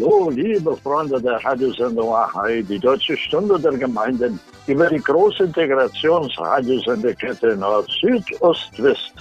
[0.00, 7.54] Hallo, liebe Freunde der Radiosendung AHI, die Deutsche Stunde der Gemeinden, über die große Integrationsradiosendekette
[7.54, 9.12] Nord-Süd-Ost-West.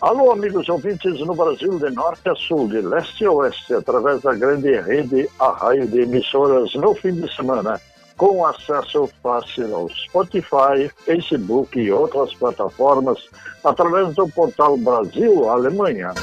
[0.00, 4.32] Alô, amigos ouvintes no Brasil, de norte a sul, de leste a oeste, através da
[4.32, 7.80] grande rede Arraio de emissoras no fim de semana,
[8.16, 13.18] com acesso fácil ao Spotify, Facebook e outras plataformas,
[13.64, 16.14] através do portal Brasil Alemanha.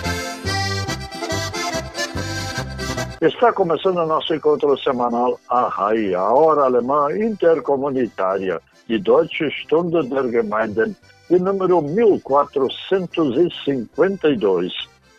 [3.20, 10.32] Está começando o nosso encontro semanal Arrai, a hora alemã intercomunitária de Deutsche Stunde der
[10.32, 10.96] Gemeinden,
[11.30, 14.74] de número 1452.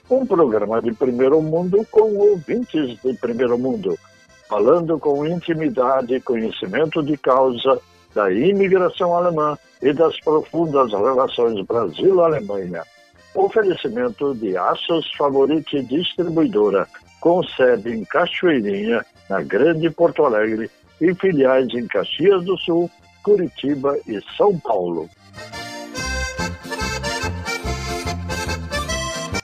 [0.09, 3.99] Um programa de primeiro mundo com ouvintes de primeiro mundo,
[4.49, 7.81] falando com intimidade e conhecimento de causa
[8.15, 12.85] da imigração alemã e das profundas relações Brasil-Alemanha.
[13.35, 16.87] Oferecimento de Aços Favorite Distribuidora,
[17.21, 20.71] com sede em Cachoeirinha, na Grande Porto Alegre,
[21.01, 22.91] e filiais em Caxias do Sul,
[23.23, 25.09] Curitiba e São Paulo.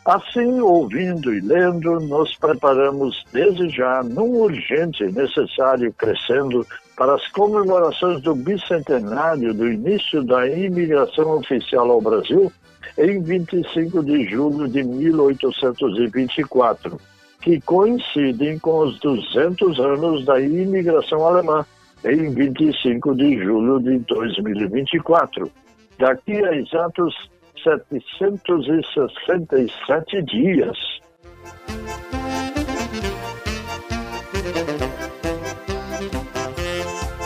[0.04, 7.24] Assim, ouvindo e lendo, nos preparamos desde já num urgente e necessário crescendo para as
[7.28, 12.52] comemorações do bicentenário do início da imigração oficial ao Brasil
[12.98, 17.00] em 25 de julho de 1824,
[17.40, 21.64] que coincidem com os 200 anos da imigração alemã
[22.04, 25.48] em 25 de julho de 2024.
[25.96, 27.14] Daqui a exatos
[27.62, 30.76] 767 dias.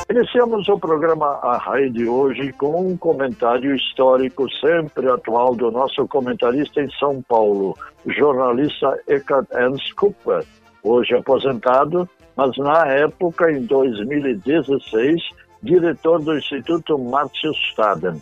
[0.08, 6.08] Iniciamos o programa A Rai de hoje com um comentário histórico sempre atual do nosso
[6.08, 7.76] comentarista em São Paulo,
[8.06, 10.42] jornalista Eckhard Ernst Kupfer,
[10.82, 15.22] hoje aposentado, mas na época, em 2016,
[15.62, 18.18] diretor do Instituto Márcio Staden.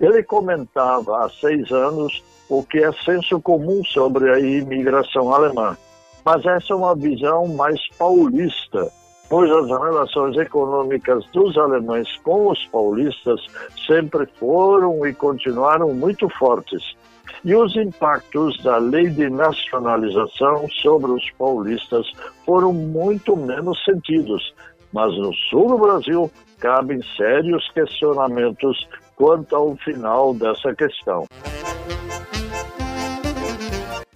[0.00, 5.76] Ele comentava há seis anos o que é senso comum sobre a imigração alemã.
[6.24, 8.90] Mas essa é uma visão mais paulista,
[9.28, 13.40] pois as relações econômicas dos alemães com os paulistas
[13.86, 16.82] sempre foram e continuaram muito fortes.
[17.44, 22.06] E os impactos da lei de nacionalização sobre os paulistas
[22.44, 24.52] foram muito menos sentidos.
[24.92, 28.86] Mas no sul do Brasil cabem sérios questionamentos
[29.20, 31.26] quanto ao final dessa questão.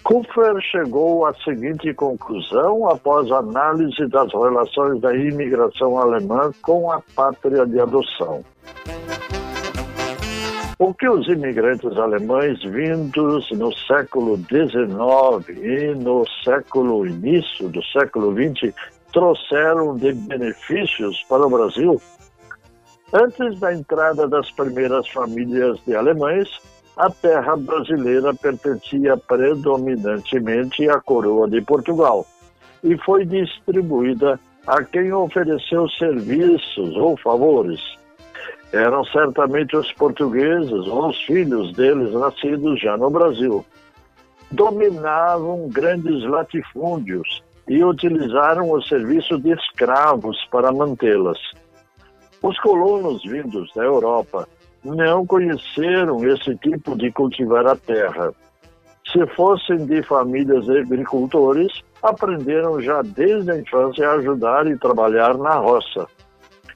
[0.02, 7.66] Kupfer chegou à seguinte conclusão após análise das relações da imigração alemã com a pátria
[7.66, 8.42] de adoção.
[10.78, 18.34] O que os imigrantes alemães vindos no século XIX e no século início do século
[18.34, 18.74] XX
[19.12, 22.00] trouxeram de benefícios para o Brasil
[23.12, 26.48] Antes da entrada das primeiras famílias de alemães,
[26.96, 32.26] a terra brasileira pertencia predominantemente à coroa de Portugal
[32.82, 37.80] e foi distribuída a quem ofereceu serviços ou favores.
[38.72, 43.64] Eram certamente os portugueses ou os filhos deles nascidos já no Brasil.
[44.50, 51.38] Dominavam grandes latifúndios e utilizaram o serviço de escravos para mantê-las.
[52.44, 54.46] Os colonos vindos da Europa
[54.84, 58.34] não conheceram esse tipo de cultivar a terra.
[59.10, 65.38] Se fossem de famílias de agricultores, aprenderam já desde a infância a ajudar e trabalhar
[65.38, 66.06] na roça.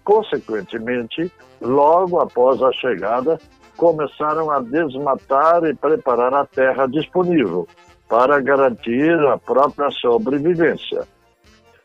[0.02, 1.30] Consequentemente,
[1.60, 3.38] logo após a chegada,
[3.76, 7.68] começaram a desmatar e preparar a terra disponível
[8.08, 11.06] para garantir a própria sobrevivência.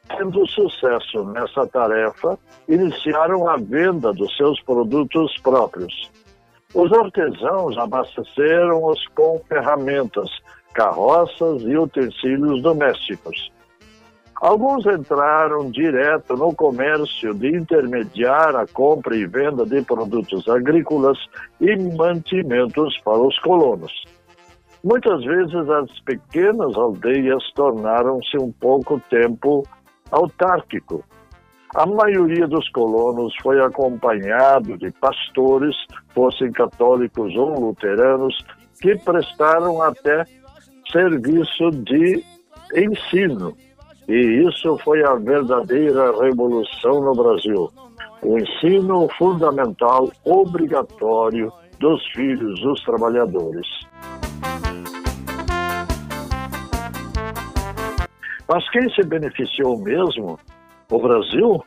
[0.08, 6.12] Tendo sucesso nessa tarefa, iniciaram a venda dos seus produtos próprios.
[6.74, 10.30] Os artesãos abasteceram-os com ferramentas,
[10.74, 13.52] carroças e utensílios domésticos.
[14.42, 21.18] Alguns entraram direto no comércio de intermediar a compra e venda de produtos agrícolas
[21.62, 23.94] e mantimentos para os colonos.
[24.84, 29.64] Muitas vezes as pequenas aldeias tornaram-se um pouco tempo
[30.14, 31.04] autárquico.
[31.76, 35.76] A maioria dos colonos foi acompanhado de pastores,
[36.14, 38.38] fossem católicos ou luteranos,
[38.80, 40.24] que prestaram até
[40.92, 42.24] serviço de
[42.76, 43.58] ensino.
[44.08, 47.72] E isso foi a verdadeira revolução no Brasil.
[48.22, 53.68] O ensino fundamental obrigatório dos filhos dos trabalhadores.
[58.48, 60.40] Mas quem se beneficiou mesmo?
[60.92, 61.64] O Brasil?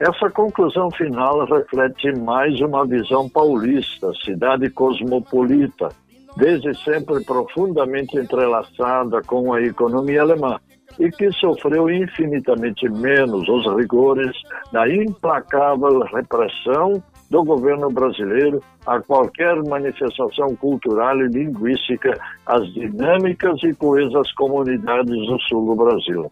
[0.00, 5.88] Essa conclusão final reflete mais uma visão paulista, cidade cosmopolita,
[6.36, 10.58] desde sempre profundamente entrelaçada com a economia alemã
[10.98, 14.36] e que sofreu infinitamente menos os rigores
[14.72, 23.74] da implacável repressão do governo brasileiro a qualquer manifestação cultural e linguística às dinâmicas e
[23.74, 26.30] coesas comunidades do sul do Brasil.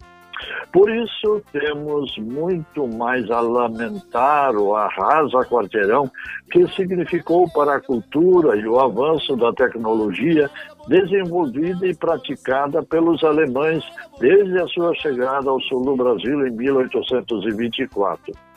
[0.73, 6.11] Por isso, temos muito mais a lamentar o arrasa quarteirão
[6.51, 10.51] que significou para a cultura e o avanço da tecnologia
[10.89, 13.85] desenvolvida e praticada pelos alemães
[14.19, 18.52] desde a sua chegada ao sul do Brasil em 1824.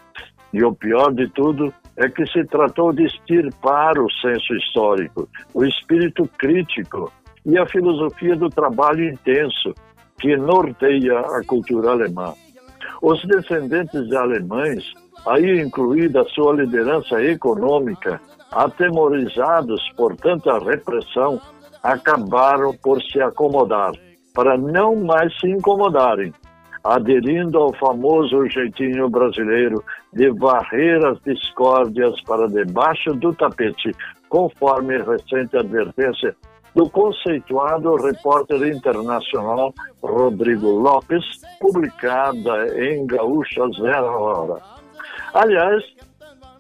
[0.56, 5.66] E o pior de tudo é que se tratou de extirpar o senso histórico, o
[5.66, 7.12] espírito crítico
[7.46, 9.76] e a filosofia do trabalho intenso
[10.18, 12.34] que norteia a cultura alemã.
[13.02, 14.94] Os descendentes de alemães,
[15.28, 21.38] aí incluída sua liderança econômica, atemorizados por tanta repressão,
[21.84, 23.92] acabaram por se acomodar,
[24.34, 26.32] para não mais se incomodarem
[26.86, 29.84] aderindo ao famoso jeitinho brasileiro
[30.14, 33.92] de varrer as discórdias para debaixo do tapete,
[34.30, 36.36] conforme recente advertência
[36.76, 39.74] do conceituado repórter internacional
[40.04, 41.24] Rodrigo Lopes,
[41.60, 44.62] publicada em Gaúcha Zero Hora.
[45.34, 45.84] Aliás,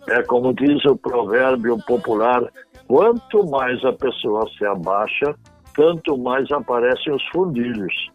[0.10, 2.42] é como diz o provérbio popular:
[2.88, 5.36] quanto mais a pessoa se abaixa,
[5.76, 8.15] tanto mais aparecem os fundilhos.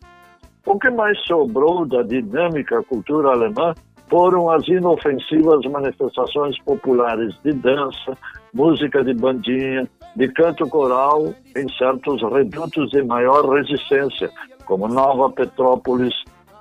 [0.71, 3.75] O que mais sobrou da dinâmica cultura alemã
[4.09, 8.17] foram as inofensivas manifestações populares de dança,
[8.55, 14.31] música de bandinha, de canto coral em certos redutos de maior resistência,
[14.65, 16.15] como Nova Petrópolis,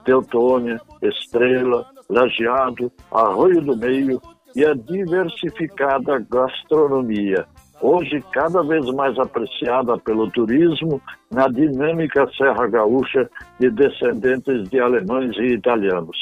[0.03, 4.19] Teutônia, Estrela, Lajeado, Arroio do Meio
[4.56, 7.45] e a diversificada gastronomia,
[7.81, 13.30] hoje cada vez mais apreciada pelo turismo na dinâmica Serra Gaúcha
[13.60, 16.18] de descendentes de alemães e italianos.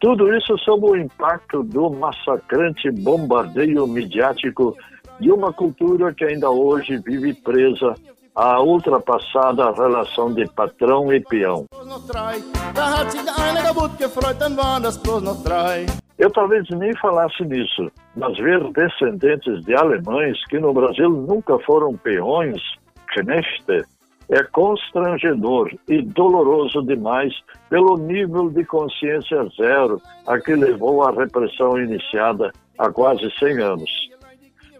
[0.00, 4.76] Tudo isso sob o impacto do massacrante bombardeio midiático
[5.20, 7.94] de uma cultura que ainda hoje vive presa
[8.34, 11.66] à ultrapassada relação de patrão e peão.
[16.18, 21.96] Eu talvez nem falasse nisso, mas ver descendentes de alemães que no Brasil nunca foram
[21.96, 22.60] peões,
[23.14, 23.84] Knechte,
[24.28, 27.32] é constrangedor e doloroso demais
[27.70, 33.90] pelo nível de consciência zero a que levou a repressão iniciada há quase 100 anos.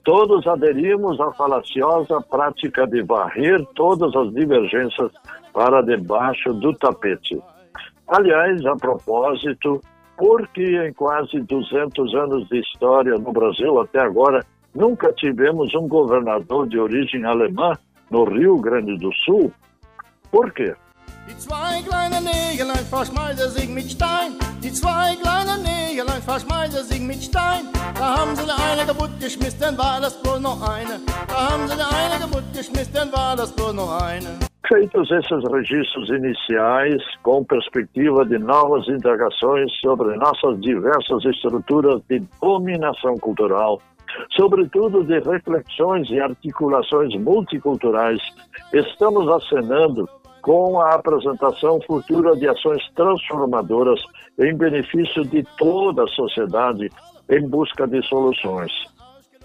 [0.05, 5.13] Todos aderimos à falaciosa prática de varrer todas as divergências
[5.53, 7.39] para debaixo do tapete.
[8.07, 9.81] Aliás, a propósito,
[10.19, 14.45] porque em quase 200 anos de história no Brasil até agora
[14.75, 17.73] nunca tivemos um governador de origem alemã
[18.11, 19.53] no Rio Grande do Sul?
[20.31, 20.75] Por quê?
[21.29, 21.85] Die Stein.
[27.21, 27.69] Stein.
[34.67, 43.17] Feitos esses registros iniciais, com perspectiva de novas indagações sobre nossas diversas estruturas de dominação
[43.17, 43.81] cultural,
[44.37, 48.21] sobretudo de reflexões e articulações multiculturais,
[48.75, 50.07] estamos acenando
[50.43, 54.01] com a apresentação futura de ações transformadoras
[54.39, 56.91] em benefício de toda a sociedade
[57.31, 58.73] em busca de soluções.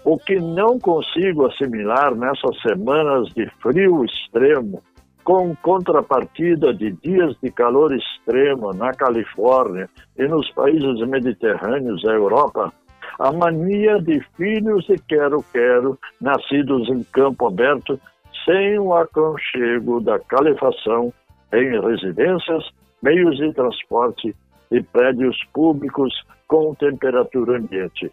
[0.04, 4.82] O que não consigo assimilar nessas semanas de frio extremo,
[5.24, 9.88] com contrapartida de dias de calor extremo na Califórnia
[10.18, 12.72] e nos países mediterrâneos da Europa,
[13.18, 17.98] A mania de filhos de quero-quero, nascidos em campo aberto,
[18.44, 21.12] sem o aconchego da calefação
[21.52, 22.64] em residências,
[23.00, 24.34] meios de transporte
[24.70, 26.12] e prédios públicos
[26.48, 28.10] com temperatura ambiente.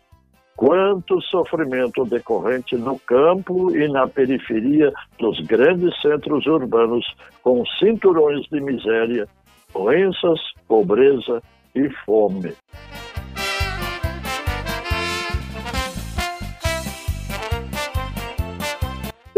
[0.61, 7.03] Quanto sofrimento decorrente no campo e na periferia dos grandes centros urbanos,
[7.41, 9.27] com cinturões de miséria,
[9.73, 11.41] doenças, pobreza
[11.73, 12.53] e fome.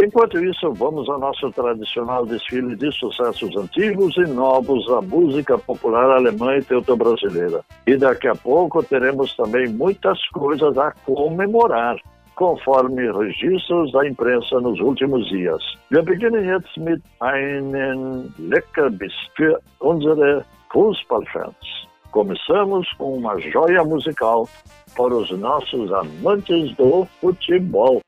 [0.04, 6.10] Enquanto isso, vamos ao nosso tradicional desfile de sucessos antigos e novos da música popular
[6.18, 7.64] alemã e teuto-brasileira.
[7.88, 11.96] E daqui a pouco teremos também muitas coisas a comemorar,
[12.36, 15.64] conforme registros da imprensa nos últimos dias.
[15.90, 20.44] Wir beginnen jetzt mit einem Leckerbiss für unsere
[20.74, 21.88] Fußballfans.
[22.12, 24.50] Começamos com uma joia musical
[24.98, 28.02] para os nossos amantes do futebol.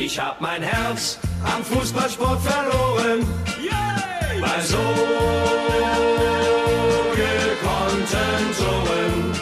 [0.00, 3.26] Ich hab mein Herz am Fußballsport verloren.
[3.60, 4.40] Yay!
[4.40, 4.78] Bei so
[7.16, 9.32] gekonnten Toren.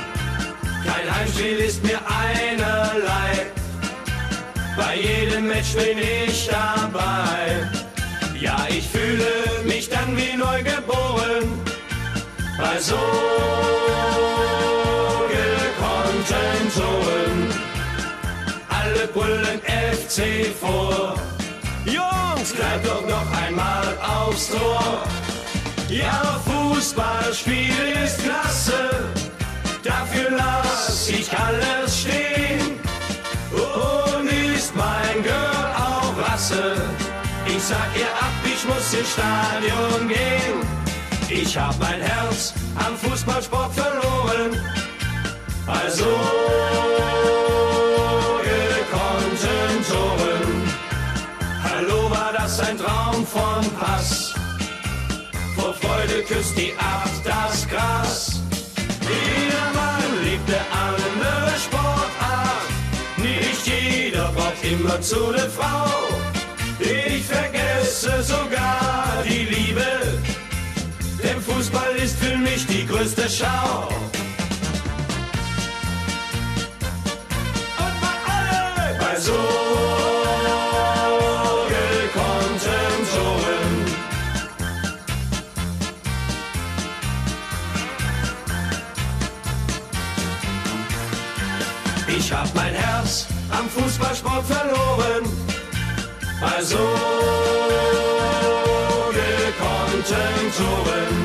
[0.83, 3.47] Kein Heimspiel ist mir einerlei.
[4.79, 7.69] Bei jedem Match bin ich dabei.
[8.41, 11.45] Ja, ich fühle mich dann wie neu geboren.
[12.59, 12.99] Bei so
[20.07, 21.15] FC vor.
[21.85, 25.03] Jungs, bleibt doch noch einmal aufs Tor.
[25.89, 27.73] Ja, Fußballspiel
[28.05, 29.09] ist klasse,
[29.83, 32.79] dafür lass ich alles stehen.
[33.53, 36.77] Und ist mein Girl auch Rasse?
[37.47, 40.59] Ich sag ihr ab, ich muss ins Stadion gehen.
[41.29, 44.61] Ich hab mein Herz am Fußballsport verloren.
[45.67, 46.07] Also
[53.27, 54.35] von Pass.
[55.57, 58.41] Vor Freude küsst die Acht das Gras.
[59.01, 62.69] Jeder Mann liebte andere Sportart.
[63.17, 65.91] Nicht jeder braucht immer zu der Frau.
[66.79, 69.87] Ich vergesse sogar die Liebe.
[71.23, 73.89] Denn Fußball ist für mich die größte Schau.
[77.79, 79.66] Und bei alle, bei so
[94.47, 95.25] verloren.
[96.41, 96.87] Bei so
[99.19, 101.17] gekonnten Toren.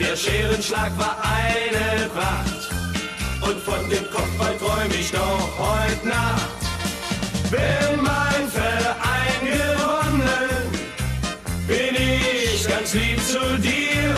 [0.00, 2.62] Der Scherenschlag war eine Pracht.
[3.40, 6.58] Und von dem Kopfball träum ich noch heute Nacht.
[7.50, 10.58] Wenn mein Verein gewonnen,
[11.66, 14.14] bin ich ganz lieb zu dir.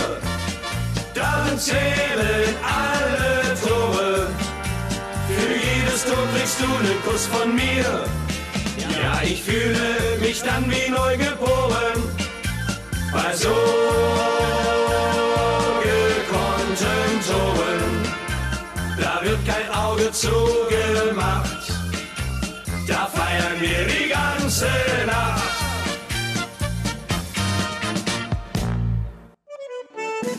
[1.14, 3.20] Dann zählen alle
[6.50, 8.04] kriegst du einen Kuss von mir.
[8.78, 12.02] Ja, ich fühle mich dann wie neu geboren.
[13.12, 13.54] Bei so
[15.83, 17.92] gekonnten Toren.
[18.99, 21.73] Da wird kein Auge zugemacht.
[22.88, 24.71] Da feiern wir die ganze
[25.07, 25.42] Nacht.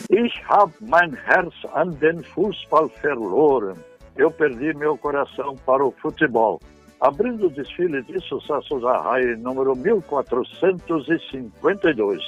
[0.09, 3.81] Ich hab mein Herz an den Fußball verloren.
[4.15, 6.59] Eu perdi meu coração para o futebol.
[6.99, 12.21] Abrindo o desfile de sucessos da RAI número 1452,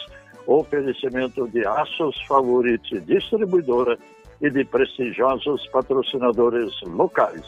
[0.47, 3.97] oferecimento de Aços Favorite Distribuidora
[4.41, 7.45] e de prestigiosos patrocinadores locais.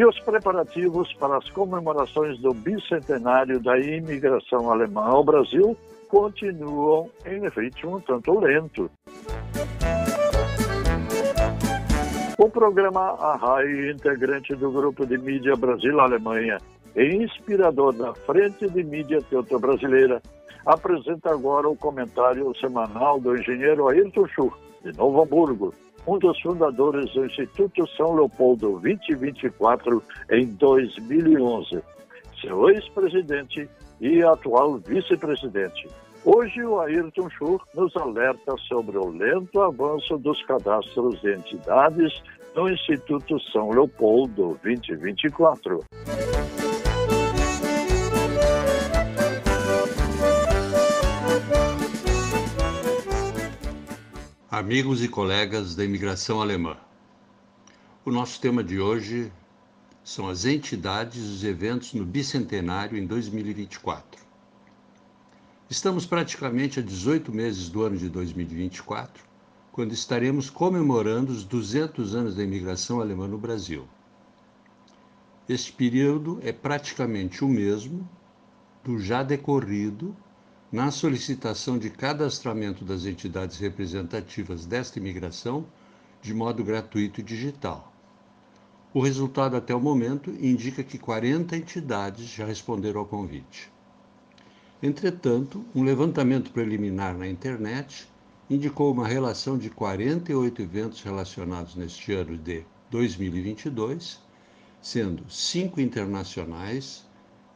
[0.00, 5.76] E os preparativos para as comemorações do bicentenário da imigração alemã ao Brasil
[6.08, 8.90] continuam em ritmo um tanto lento.
[12.38, 16.56] O programa Arrai, integrante do grupo de mídia Brasil-Alemanha
[16.96, 20.22] e inspirador da Frente de Mídia Teuto-Brasileira,
[20.64, 25.74] apresenta agora o comentário semanal do engenheiro Ayrton Schur, de Novo Hamburgo,
[26.06, 31.82] um dos fundadores do Instituto São Leopoldo 2024 em 2011.
[32.40, 33.68] Seu ex-presidente
[34.00, 35.88] e atual vice-presidente.
[36.24, 42.22] Hoje, o Ayrton Schur nos alerta sobre o lento avanço dos cadastros de entidades
[42.54, 45.80] no Instituto São Leopoldo 2024.
[54.52, 56.76] Amigos e colegas da imigração alemã,
[58.04, 59.32] o nosso tema de hoje
[60.02, 64.20] são as entidades e os eventos no bicentenário em 2024.
[65.68, 69.22] Estamos praticamente a 18 meses do ano de 2024,
[69.70, 73.86] quando estaremos comemorando os 200 anos da imigração alemã no Brasil.
[75.48, 78.04] Este período é praticamente o mesmo
[78.82, 80.12] do já decorrido
[80.72, 85.66] na solicitação de cadastramento das entidades representativas desta imigração
[86.22, 87.92] de modo gratuito e digital.
[88.94, 93.70] O resultado até o momento indica que 40 entidades já responderam ao convite.
[94.82, 98.08] Entretanto, um levantamento preliminar na internet
[98.48, 104.20] indicou uma relação de 48 eventos relacionados neste ano de 2022,
[104.80, 107.04] sendo 5 internacionais,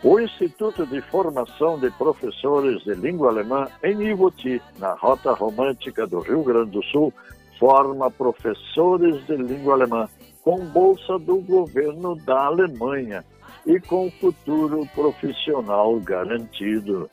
[0.04, 6.18] O Instituto de Formação de Professores de Língua Alemã em Ivoti, na Rota Romântica do
[6.18, 7.14] Rio Grande do Sul,
[7.62, 10.08] forma professores de língua alemã
[10.42, 13.24] com bolsa do governo da Alemanha
[13.64, 17.08] e com futuro profissional garantido.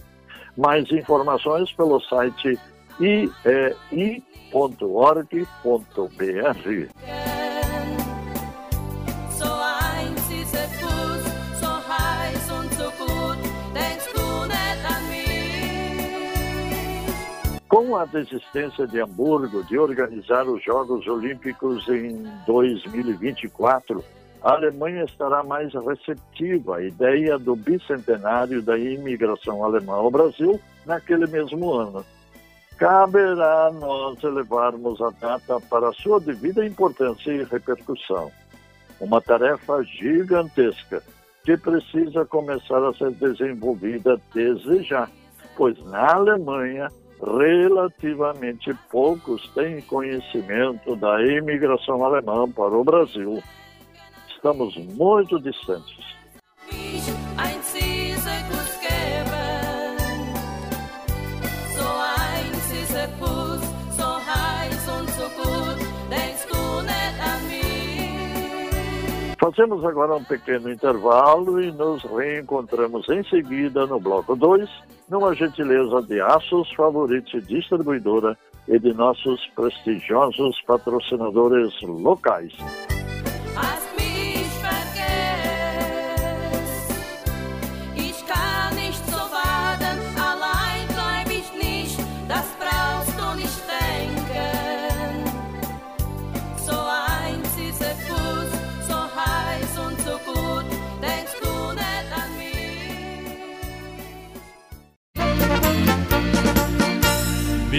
[0.57, 2.57] Mais informações pelo site
[2.99, 4.29] iei.org.br.
[17.69, 24.03] Com a desistência de Hamburgo de organizar os Jogos Olímpicos em 2024,
[24.41, 31.27] a Alemanha estará mais receptiva à ideia do bicentenário da imigração alemã ao Brasil naquele
[31.27, 32.03] mesmo ano.
[32.75, 38.31] Caberá a nós elevarmos a data para sua devida importância e repercussão.
[38.99, 41.03] Uma tarefa gigantesca
[41.43, 45.07] que precisa começar a ser desenvolvida desde já,
[45.55, 46.89] pois na Alemanha
[47.21, 53.43] relativamente poucos têm conhecimento da imigração alemã para o Brasil.
[54.29, 56.09] Estamos muito distantes.
[69.39, 74.69] Fazemos agora um pequeno intervalo e nos reencontramos em seguida no bloco 2,
[75.09, 82.53] numa gentileza de Aços Favorite Distribuidora e de nossos prestigiosos patrocinadores locais.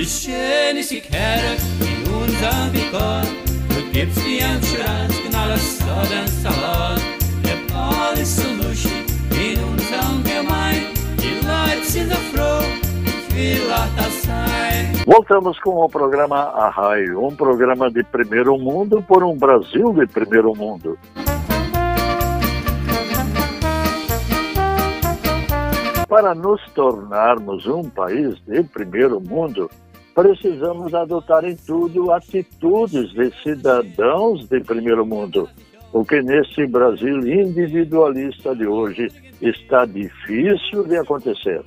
[0.01, 0.07] Die.
[3.69, 7.03] Du gibst so den Salat.
[7.45, 8.49] Der Ball ist so
[9.37, 10.87] in unserem Gemein.
[11.19, 12.65] Die Leute sind so froh.
[15.07, 20.55] Voltamos com o programa Arraio, um programa de primeiro mundo por um Brasil de primeiro
[20.55, 20.99] mundo.
[26.09, 29.71] Para nos tornarmos um país de primeiro mundo,
[30.15, 35.49] precisamos adotar em tudo atitudes de cidadãos de primeiro mundo,
[35.93, 39.09] o que nesse Brasil individualista de hoje
[39.41, 41.63] está difícil de acontecer.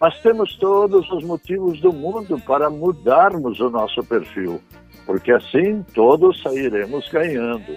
[0.00, 4.60] Mas temos todos os motivos do mundo para mudarmos o nosso perfil,
[5.06, 7.76] porque assim todos sairemos ganhando.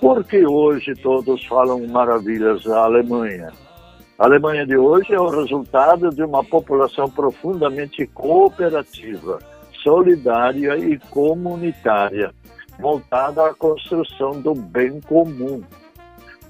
[0.00, 3.52] Porque hoje todos falam maravilhas da Alemanha.
[4.18, 9.38] A Alemanha de hoje é o resultado de uma população profundamente cooperativa,
[9.80, 12.34] solidária e comunitária,
[12.80, 15.62] voltada à construção do bem comum.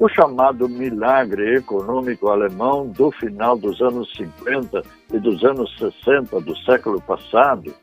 [0.00, 6.57] O chamado milagre econômico alemão do final dos anos 50 e dos anos 60 do
[6.61, 7.74] século passado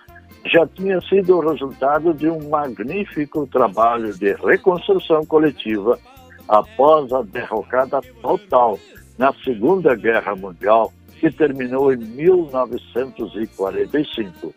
[0.45, 6.00] já tinha sido o resultado de um magnífico trabalho de reconstrução coletiva
[6.48, 8.80] após a derrocada total
[9.17, 14.54] na Segunda Guerra Mundial, que terminou em 1945.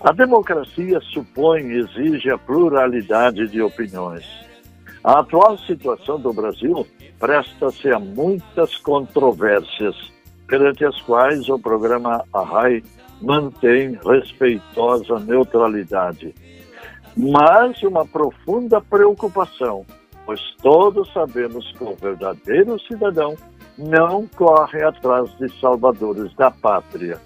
[0.00, 4.24] A democracia supõe e exige a pluralidade de opiniões.
[5.02, 6.86] A atual situação do Brasil
[7.18, 9.96] presta-se a muitas controvérsias
[10.46, 12.82] perante as quais o programa Arrai
[13.20, 16.34] mantém respeitosa neutralidade.
[17.16, 19.86] Mas uma profunda preocupação,
[20.26, 23.36] pois todos sabemos que o verdadeiro cidadão
[23.78, 27.18] não corre atrás de salvadores da pátria,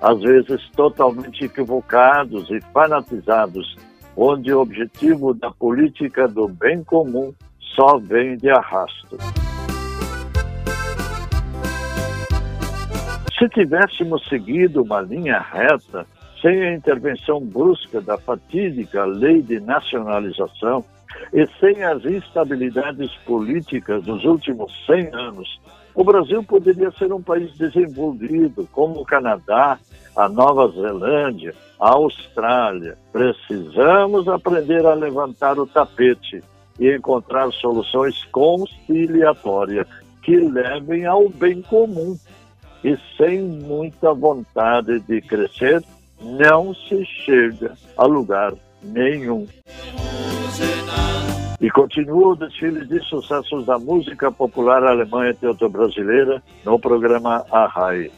[0.00, 3.76] às vezes totalmente equivocados e fanatizados,
[4.14, 7.32] onde o objetivo da política do bem comum
[7.74, 9.16] só vem de arrasto.
[13.38, 16.06] Se tivéssemos seguido uma linha reta,
[16.40, 20.84] sem a intervenção brusca da fatídica lei de nacionalização
[21.32, 25.60] e sem as instabilidades políticas dos últimos 100 anos,
[25.94, 29.78] o Brasil poderia ser um país desenvolvido, como o Canadá,
[30.16, 32.96] a Nova Zelândia, a Austrália.
[33.12, 36.42] Precisamos aprender a levantar o tapete
[36.78, 39.86] e encontrar soluções conciliatórias
[40.22, 42.16] que levem ao bem comum
[42.82, 45.82] e sem muita vontade de crescer,
[46.20, 49.46] não se chega a lugar nenhum.
[51.60, 58.10] E continua o desfile de sucessos da música popular alemã e teuto-brasileira no programa Ahai.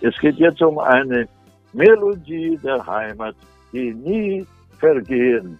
[0.00, 1.28] Es geht jetzt um eine
[1.72, 3.34] Melodie der Heimat,
[3.72, 4.46] die nie
[4.78, 5.58] vergehen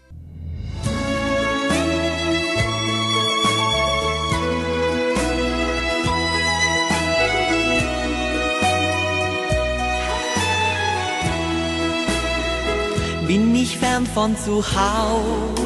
[13.32, 15.61] bin ich fern von zu Haus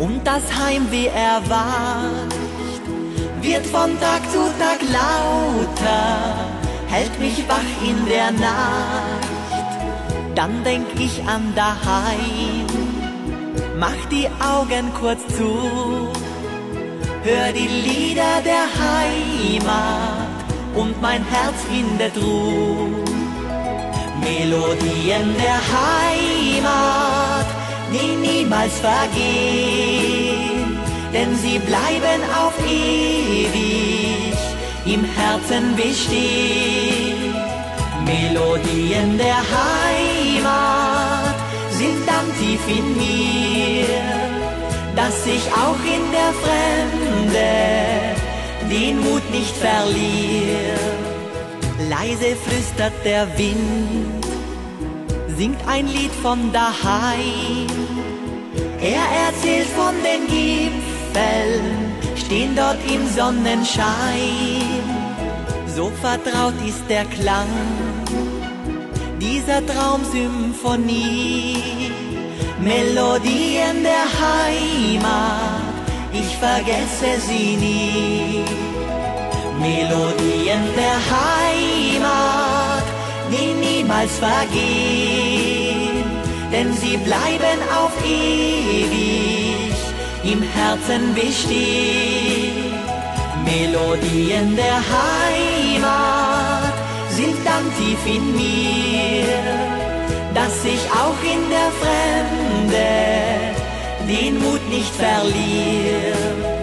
[0.00, 2.34] und das Heimweh erwacht,
[3.42, 6.48] wird von Tag zu Tag lauter,
[6.88, 9.28] hält mich wach in der Nacht.
[10.34, 12.66] Dann denk ich an daheim,
[13.78, 15.52] mach die Augen kurz zu,
[17.22, 20.28] hör die Lieder der Heimat
[20.74, 23.10] und mein Herz findet Ruhe.
[24.22, 27.19] Melodien der Heimat,
[27.92, 30.78] die niemals vergehen,
[31.12, 34.38] denn sie bleiben auf ewig
[34.86, 37.34] im Herzen bestehen.
[38.04, 41.34] Melodien der Heimat
[41.70, 43.86] sind dann tief in mir,
[44.96, 47.50] dass ich auch in der Fremde
[48.70, 51.00] den Mut nicht verliere
[51.88, 54.26] Leise flüstert der Wind,
[55.40, 57.66] singt ein Lied von daheim.
[58.78, 61.64] Er erzählt von den Gipfeln,
[62.22, 64.82] stehen dort im Sonnenschein.
[65.74, 67.52] So vertraut ist der Klang
[69.18, 71.56] dieser Traumsymphonie.
[72.60, 75.74] Melodien der Heimat,
[76.20, 78.44] ich vergesse sie nie.
[79.58, 82.86] Melodien der Heimat,
[83.32, 85.29] die niemals vergehen,
[86.52, 89.74] denn sie bleiben auf ewig
[90.24, 92.74] im Herzen bestehen.
[93.44, 96.74] Melodien der Heimat
[97.10, 99.26] sind dann tief in mir,
[100.34, 102.90] dass ich auch in der Fremde
[104.08, 106.59] den Mut nicht verliere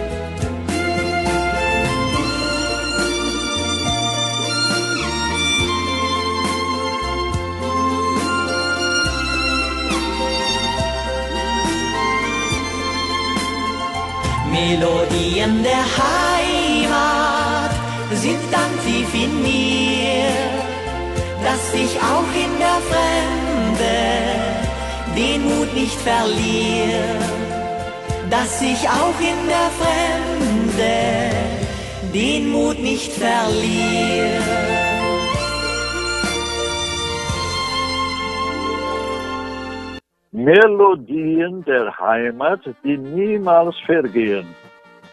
[14.58, 17.70] Melodien der Heimat
[18.12, 20.30] sind dann tief in mir,
[21.44, 23.98] dass ich auch in der Fremde
[25.16, 27.18] den Mut nicht verliere,
[28.30, 30.96] dass ich auch in der Fremde
[32.12, 34.87] den Mut nicht verliere.
[40.48, 44.46] Melodien der Heimat, die niemals vergehen.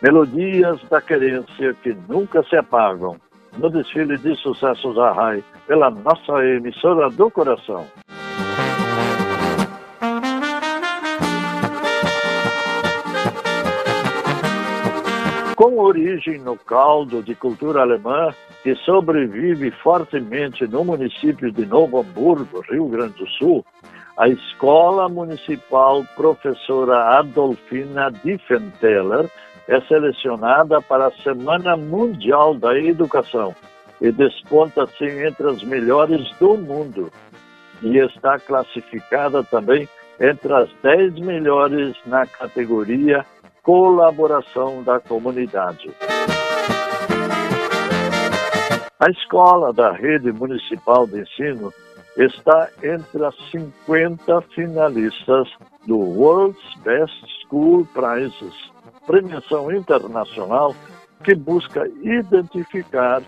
[0.01, 3.17] Melodias da querência que nunca se apagam.
[3.57, 7.85] No desfile de sucessos da RAI, pela nossa emissora do coração.
[15.57, 22.61] Com origem no caldo de cultura alemã, que sobrevive fortemente no município de Novo Hamburgo,
[22.69, 23.65] Rio Grande do Sul,
[24.17, 29.29] a Escola Municipal Professora Adolfina Diffenteller
[29.67, 33.53] é selecionada para a Semana Mundial da Educação
[33.99, 37.11] e desponta assim entre as melhores do mundo.
[37.81, 39.87] E está classificada também
[40.19, 43.25] entre as 10 melhores na categoria
[43.63, 45.89] Colaboração da Comunidade.
[48.97, 51.73] A escola da Rede Municipal de Ensino
[52.17, 55.49] está entre as 50 finalistas
[55.85, 58.53] do World's Best School Prizes,
[59.05, 60.75] premiação internacional
[61.23, 63.21] que busca identificar,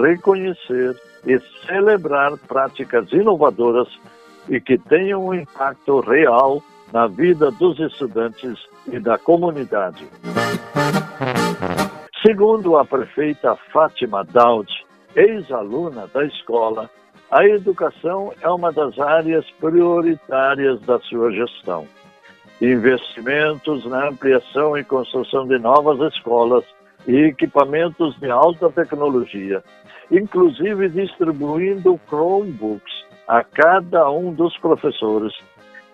[0.00, 3.88] reconhecer e celebrar práticas inovadoras
[4.48, 8.58] e que tenham um impacto real na vida dos estudantes
[8.90, 10.06] e da comunidade.
[12.26, 14.70] Segundo a prefeita Fátima Daud,
[15.14, 16.90] ex-aluna da escola,
[17.32, 21.88] a educação é uma das áreas prioritárias da sua gestão.
[22.60, 26.62] Investimentos na ampliação e construção de novas escolas
[27.08, 29.64] e equipamentos de alta tecnologia,
[30.10, 32.92] inclusive distribuindo Chromebooks
[33.26, 35.32] a cada um dos professores,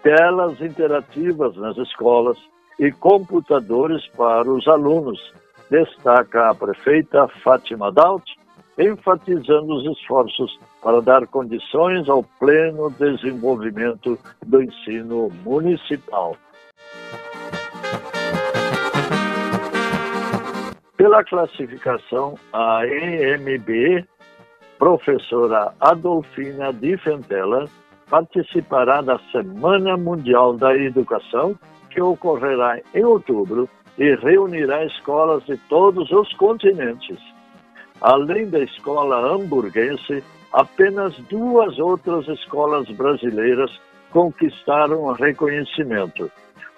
[0.03, 2.37] telas interativas nas escolas
[2.81, 5.21] e computadores para os alunos,
[5.71, 8.25] destaca a prefeita Fátima Daut,
[8.79, 16.37] enfatizando os esforços para dar condições ao pleno desenvolvimento do ensino municipal.
[20.97, 24.07] Pela classificação, a EMB,
[24.79, 27.67] professora Adolfina Diffentella,
[28.09, 31.57] participará da Semana Mundial da Educação,
[31.91, 37.19] que ocorrerá em outubro e reunirá escolas de todos os continentes.
[38.01, 43.71] Além da escola hamburguense, apenas duas outras escolas brasileiras
[44.11, 46.31] conquistaram reconhecimento.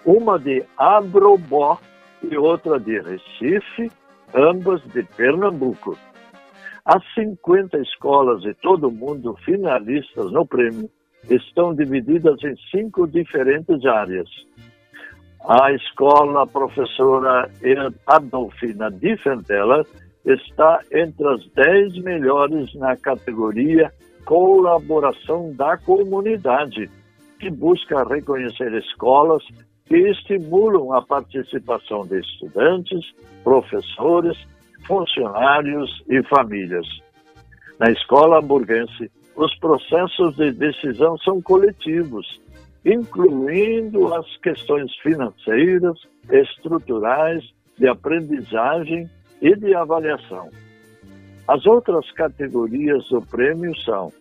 [0.04, 1.78] Uma de Abrobó
[2.22, 3.90] e outra de Recife,
[4.34, 5.96] ambas de Pernambuco.
[6.84, 10.90] As 50 escolas de todo o mundo finalistas no prêmio
[11.28, 14.28] estão divididas em cinco diferentes áreas.
[15.46, 17.50] A escola professora
[18.06, 19.84] Adolfina Diffentella
[20.24, 23.92] está entre as 10 melhores na categoria
[24.24, 26.88] Colaboração da Comunidade,
[27.38, 29.42] que busca reconhecer escolas
[29.86, 34.38] que estimulam a participação de estudantes, professores,
[34.86, 36.86] funcionários e famílias.
[37.78, 42.40] Na escola hamburguense, os processos de decisão são coletivos,
[42.84, 45.98] incluindo as questões financeiras,
[46.30, 47.42] estruturais,
[47.78, 49.08] de aprendizagem
[49.40, 50.50] e de avaliação.
[51.48, 54.12] As outras categorias do prêmio são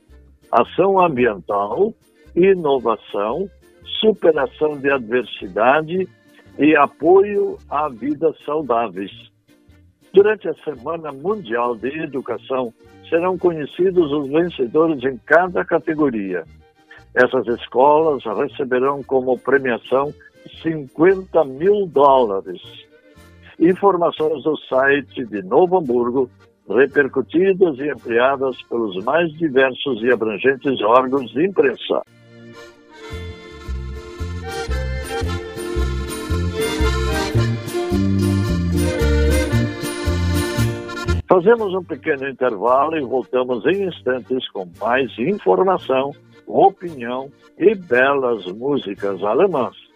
[0.51, 1.93] ação ambiental,
[2.35, 3.49] inovação,
[3.99, 6.07] superação de adversidade
[6.57, 9.11] e apoio à vida saudáveis.
[10.13, 12.73] Durante a Semana Mundial de Educação,
[13.07, 16.43] serão conhecidos os vencedores em cada categoria.
[17.13, 20.13] Essas escolas receberão como premiação
[20.61, 22.61] 50 mil dólares
[23.59, 26.29] Informações do site de Novo Hamburgo,
[26.69, 32.01] repercutidas e ampliadas pelos mais diversos e abrangentes órgãos de imprensa.
[41.27, 46.11] Fazemos um pequeno intervalo e voltamos em instantes com mais informação,
[46.47, 49.88] opinião e belas músicas alemãs.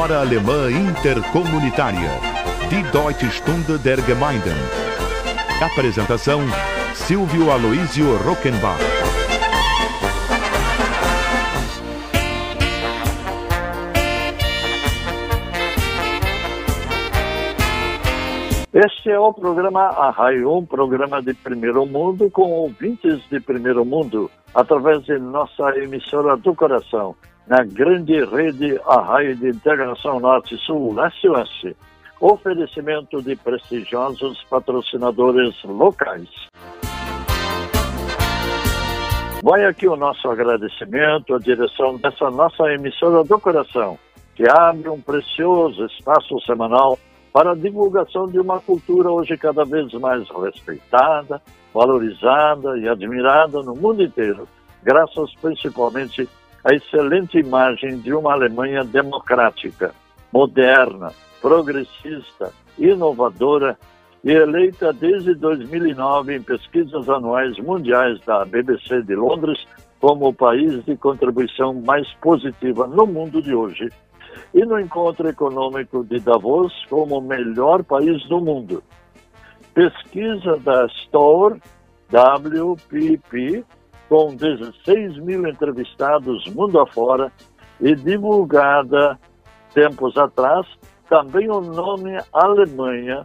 [0.00, 2.08] Hora Alemã Intercomunitária.
[2.70, 4.56] Die Deutsche Stunde der Gemeinden.
[5.60, 6.40] Apresentação:
[6.94, 8.80] Silvio Aloísio Rockenbach.
[18.72, 24.30] Este é o programa Arraio, um programa de primeiro mundo com ouvintes de primeiro mundo,
[24.54, 27.14] através de nossa emissora do coração,
[27.50, 31.76] na grande rede Arraio de Integração Norte-Sul, Leste-Oeste.
[32.20, 36.28] Oferecimento de prestigiosos patrocinadores locais.
[39.42, 43.98] Vai aqui o nosso agradecimento à direção dessa nossa emissora do coração,
[44.36, 46.96] que abre um precioso espaço semanal
[47.32, 51.42] para a divulgação de uma cultura hoje cada vez mais respeitada,
[51.74, 54.46] valorizada e admirada no mundo inteiro,
[54.84, 56.28] graças principalmente
[56.64, 59.92] à excelente imagem de uma Alemanha democrática,
[60.32, 63.78] moderna, progressista, inovadora
[64.22, 69.64] e eleita desde 2009 em pesquisas anuais mundiais da BBC de Londres
[70.00, 73.88] como o país de contribuição mais positiva no mundo de hoje
[74.54, 78.82] e no encontro econômico de Davos como o melhor país do mundo.
[79.74, 81.60] Pesquisa da Store
[82.10, 83.64] WPP,
[84.10, 87.30] com 16 mil entrevistados mundo afora
[87.80, 89.16] e divulgada
[89.72, 90.66] tempos atrás,
[91.08, 93.24] também o nome Alemanha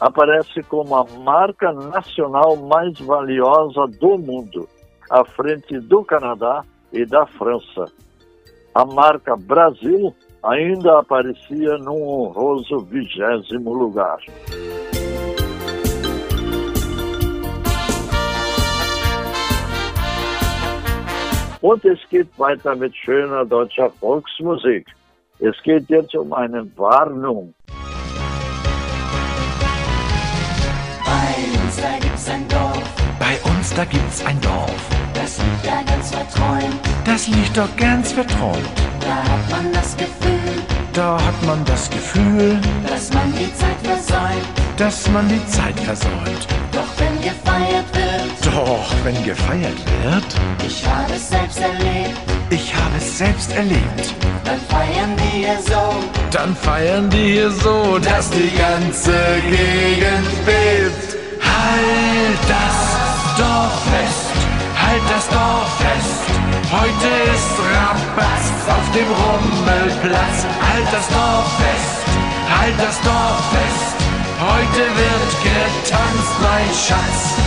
[0.00, 4.68] aparece como a marca nacional mais valiosa do mundo,
[5.08, 7.84] à frente do Canadá e da França.
[8.74, 10.12] A marca Brasil
[10.42, 14.18] ainda aparecia num honroso vigésimo lugar.
[21.66, 24.86] Und es geht weiter mit schöner deutscher Volksmusik.
[25.40, 27.52] Es geht jetzt um eine Warnung.
[31.04, 32.94] Bei uns da gibt's ein Dorf.
[33.18, 34.88] Bei uns da gibt's ein Dorf.
[35.12, 36.80] Das liegt da ganz verträumt.
[37.04, 38.70] Das liegt doch ganz verträumt.
[39.00, 44.46] Da hat man das Gefühl, da hat man das Gefühl, dass man die Zeit versäumt,
[44.76, 46.46] dass man die Zeit versäumt.
[46.70, 47.95] Doch wenn gefeiert
[48.56, 50.24] doch wenn gefeiert wird,
[50.66, 54.14] ich habe es selbst erlebt, ich habe es selbst erlebt,
[54.44, 55.82] dann feiern die hier so,
[56.30, 59.18] dann feiern die hier so, dass die ganze
[59.50, 61.16] Gegend bebt.
[61.44, 62.78] Halt das
[63.36, 64.32] Dorf fest,
[64.84, 66.22] halt das Dorf fest.
[66.72, 70.38] Heute ist Rabatz auf dem Rummelplatz.
[70.68, 72.06] Halt das Dorf fest,
[72.58, 73.96] halt das Dorf fest.
[74.40, 77.45] Heute wird getanzt, mein Schatz.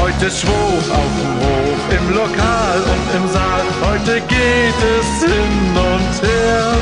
[0.00, 3.66] Heute schwupp auf dem Hof, im Lokal und im Saal.
[3.90, 6.72] Heute geht es hin und her.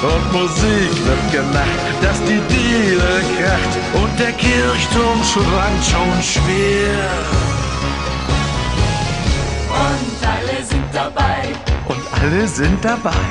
[0.00, 3.74] Und Musik wird gemacht, dass die Diele kracht.
[3.94, 7.08] Und der Kirchturm schwankt schon schwer.
[9.68, 11.42] Und alle sind dabei.
[11.86, 13.26] Und alle sind dabei.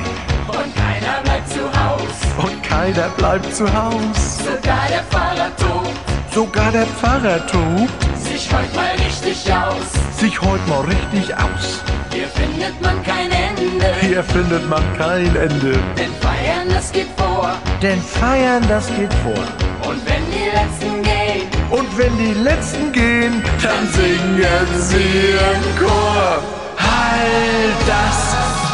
[0.47, 2.17] Und keiner bleibt zu Haus.
[2.37, 4.39] Und keiner bleibt zu Haus.
[4.39, 6.33] Sogar der Pfarrer tobt.
[6.33, 8.16] Sogar der Pfarrer tobt.
[8.37, 10.19] Sich heut mal richtig aus.
[10.19, 11.81] Sich heut mal richtig aus.
[12.13, 13.95] Hier findet man kein Ende.
[13.99, 15.73] Hier findet man kein Ende.
[15.97, 17.55] Denn feiern, das geht vor.
[17.81, 19.43] Denn feiern, das geht vor.
[19.89, 21.47] Und wenn die Letzten gehen.
[21.71, 26.37] Und wenn die Letzten gehen, dann singen sie im Chor.
[26.77, 28.19] Halt das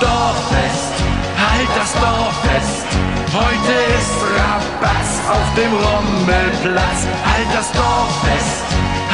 [0.02, 0.94] Dorf fest,
[1.40, 2.84] halt das Dorf fest.
[3.32, 7.08] Heute ist Rabatz auf dem Rummelplatz.
[7.24, 8.66] Halt das Dorf fest,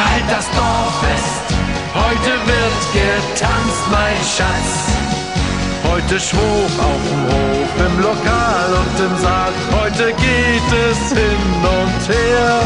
[0.06, 1.46] halt das Dorf fest.
[1.94, 4.72] Heute wird getanzt, mein Schatz.
[5.92, 9.54] Heute schwupp auf dem Hof, im Lokal und im Saal.
[9.82, 11.44] Heute geht es hin
[11.80, 12.62] und her.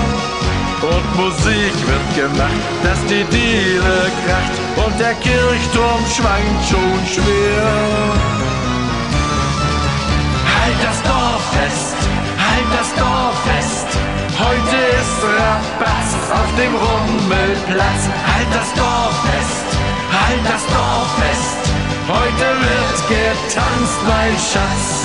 [0.82, 8.43] Und Musik wird gemacht, dass die Diele kracht und der Kirchturm schwankt schon schwer.
[17.64, 18.10] Rummelplatz.
[18.26, 19.78] Halt das Dorf fest,
[20.12, 21.64] halt das Dorf fest.
[22.08, 25.04] Heute wird getanzt, mein Schatz.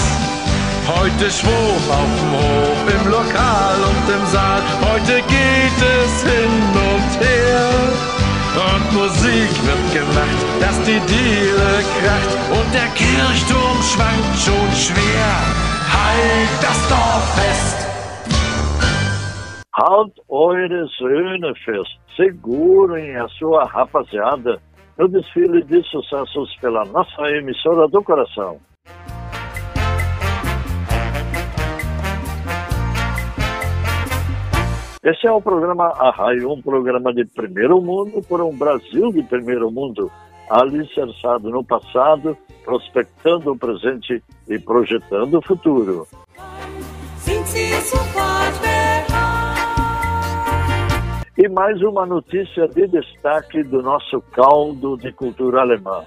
[0.86, 4.62] Heute schwupp auf dem Hof, im Lokal und im Saal.
[4.90, 7.68] Heute geht es hin und her.
[8.54, 12.38] Und Musik wird gemacht, dass die Diele kracht.
[12.50, 15.30] Und der Kirchturm schwankt schon schwer.
[15.92, 17.87] Halt das Dorf fest.
[19.80, 24.60] Halt eure Söhne fest, segurem a sua rapaziada
[24.98, 28.58] no desfile de sucessos pela nossa emissora do coração.
[35.04, 39.70] Esse é o programa Arraio, um programa de primeiro mundo por um Brasil de primeiro
[39.70, 40.10] mundo,
[40.50, 46.04] alicerçado no passado, prospectando o presente e projetando o futuro.
[51.40, 56.02] E mais uma notícia de destaque do nosso caldo de cultura alemã.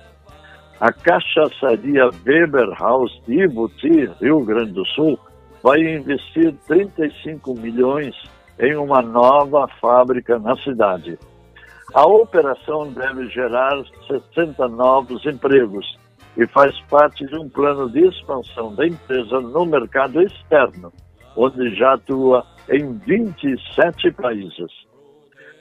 [0.78, 5.18] A cachaçaria Weberhaus de Ibuti, Rio Grande do Sul,
[5.64, 8.14] vai investir 35 milhões
[8.60, 11.18] em uma nova fábrica na cidade.
[11.94, 15.98] A operação deve gerar 60 novos empregos
[16.36, 20.92] e faz parte de um plano de expansão da empresa no mercado externo,
[21.38, 24.91] onde já atua em 27 países.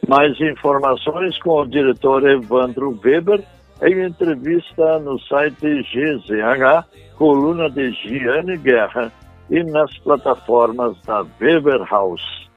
[0.08, 3.42] Mais informações com o diretor Evandro Weber
[3.82, 6.84] em entrevista no site GZH,
[7.16, 9.12] coluna de Giane Guerra
[9.50, 12.48] e nas plataformas da Weber House.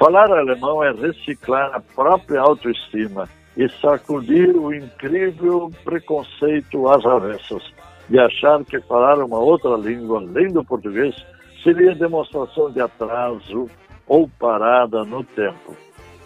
[0.00, 7.62] Falar alemão é reciclar a própria autoestima e sacudir o incrível preconceito às avessas
[8.08, 11.14] de achar que falar uma outra língua além do português
[11.62, 13.68] seria demonstração de atraso
[14.06, 15.76] ou parada no tempo.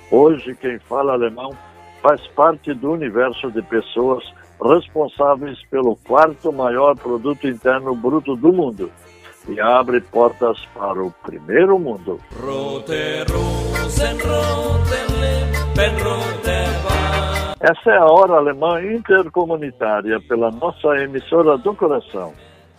[0.08, 1.50] Hoje, quem fala alemão
[2.00, 4.22] faz parte do universo de pessoas
[4.62, 8.88] responsáveis pelo quarto maior produto interno bruto do mundo
[9.48, 12.20] e abre portas para o primeiro mundo.
[17.60, 22.32] Essa é a Hora Alemã Intercomunitária pela nossa emissora do coração.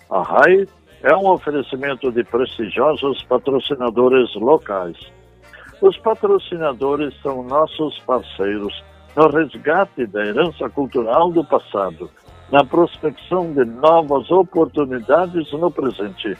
[0.09, 0.67] A RAI
[1.03, 4.97] é um oferecimento de prestigiosos patrocinadores locais.
[5.81, 8.83] Os patrocinadores são nossos parceiros
[9.15, 12.09] no resgate da herança cultural do passado,
[12.51, 16.37] na prospecção de novas oportunidades no presente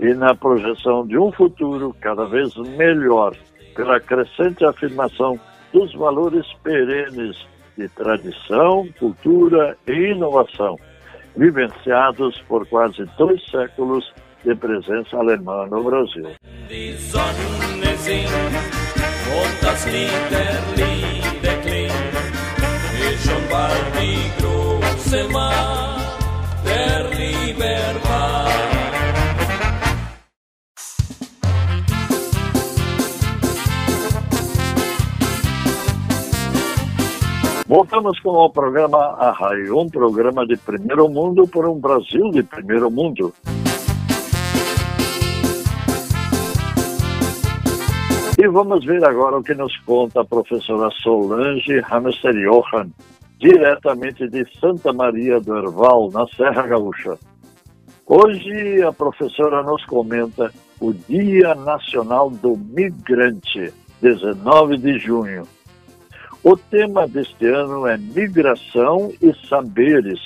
[0.00, 3.36] e na projeção de um futuro cada vez melhor,
[3.76, 5.38] pela crescente afirmação
[5.72, 7.36] dos valores perenes
[7.76, 10.76] de tradição, cultura e inovação,
[11.36, 14.12] vivenciados por quase dois séculos
[14.44, 16.30] de presença alemã no Brasil.
[27.60, 28.79] der
[37.70, 42.90] Voltamos com o programa Arraio, um programa de primeiro mundo por um Brasil de primeiro
[42.90, 43.32] mundo.
[48.36, 52.90] E vamos ver agora o que nos conta a professora Solange Hamster Johan,
[53.38, 57.16] diretamente de Santa Maria do Herval, na Serra Gaúcha.
[58.04, 65.46] Hoje a professora nos comenta o Dia Nacional do Migrante, 19 de junho.
[66.42, 70.18] O tema deste ano é Migração e Saberes,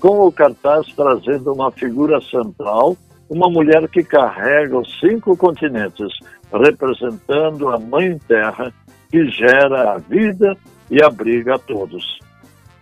[0.00, 2.96] com o cartaz trazendo uma figura central,
[3.30, 6.12] uma mulher que carrega os cinco continentes,
[6.52, 8.74] representando a Mãe Terra,
[9.08, 10.56] que gera a vida
[10.90, 12.18] e abriga a todos.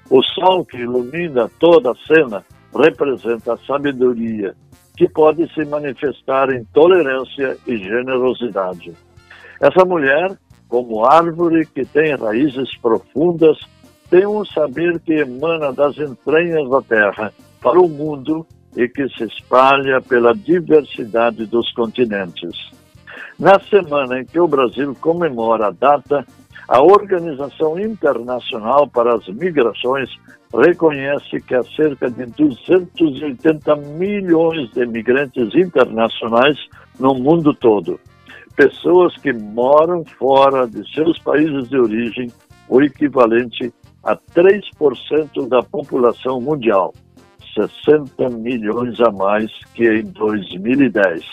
[0.09, 2.43] O sol que ilumina toda a cena
[2.75, 4.55] representa a sabedoria,
[4.97, 8.95] que pode se manifestar em tolerância e generosidade.
[9.61, 10.35] Essa mulher
[10.71, 13.59] como árvore que tem raízes profundas,
[14.09, 18.47] tem um saber que emana das entranhas da terra para o mundo
[18.77, 22.71] e que se espalha pela diversidade dos continentes.
[23.39, 26.25] Na semana em que o Brasil comemora a data,
[26.69, 30.09] a Organização Internacional para as Migrações
[30.55, 36.57] reconhece que há cerca de 280 milhões de imigrantes internacionais
[36.99, 37.99] no mundo todo
[38.61, 42.31] pessoas que moram fora de seus países de origem,
[42.69, 43.73] o equivalente
[44.05, 46.93] a 3% da população mundial,
[47.55, 51.25] 60 milhões a mais que em 2010.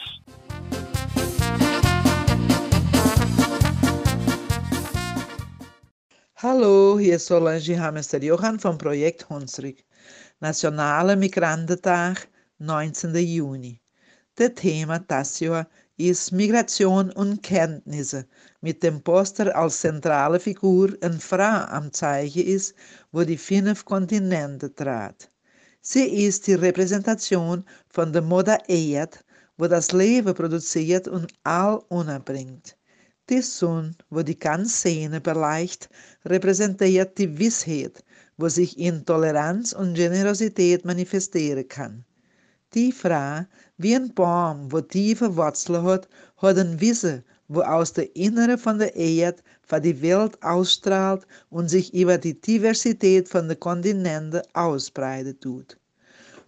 [6.41, 9.83] Hallo, hier ist Solange Hamester Johann vom Projekt Hunsrück.
[10.39, 13.19] Nationale Migrantentag, 19.
[13.19, 13.81] Juni.
[14.37, 15.41] Der Thema das
[15.97, 18.27] ist Migration und Kenntnisse
[18.61, 22.75] mit dem Poster als zentrale Figur eine Frau am Zeichen ist,
[23.11, 25.31] wo die fünf Kontinente trat.
[25.81, 29.23] Sie ist die Repräsentation von der Mutter Erd,
[29.57, 32.77] wo das Leben produziert und all unterbringt.
[33.29, 35.89] Die Sonne, wo die ganze Szene beleicht,
[36.25, 38.03] repräsentiert die Wissheit,
[38.37, 42.05] wo sich in Toleranz und Generosität manifestieren kann.
[42.73, 43.45] Die Frau
[43.77, 46.07] wie ein Baum, wo tiefe Wurzeln hat,
[46.37, 51.69] hat ein Wissen, wo aus der Innere von der Erde für die Welt ausstrahlt und
[51.69, 55.77] sich über die Diversität von den Kontinenten ausbreitet tut.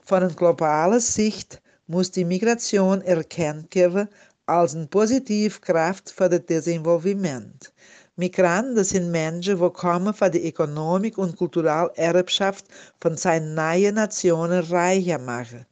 [0.03, 4.09] Von einer globalen Sicht muss die Migration erkannt werden
[4.47, 7.71] als eine positive Kraft für das Desenvolviment.
[8.15, 12.65] Migranten sind Menschen, die kommen für die Ökonomik und kulturelle Erbschaft
[12.99, 15.65] von seinen neuen Nationen reicher machen.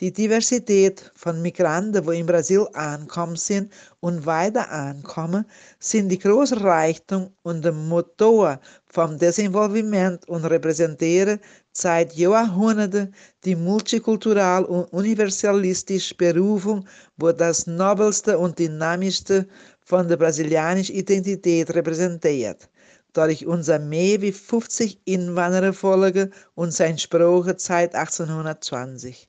[0.00, 5.44] Die Diversität von Migranten, die in Brasil ankommen sind und weiter ankommen,
[5.78, 11.38] sind die große Reichtum und der Motor vom Desenvolviment und repräsentieren
[11.72, 13.14] seit Jahrhunderten
[13.44, 19.46] die multikulturelle und universalistische Berufung, wo das nobelste und dynamischste
[19.80, 22.68] von der brasilianischen Identität repräsentiert.
[23.12, 29.28] Durch unser mehr wie 50 Inwandererfolge und sein Spruch seit 1820.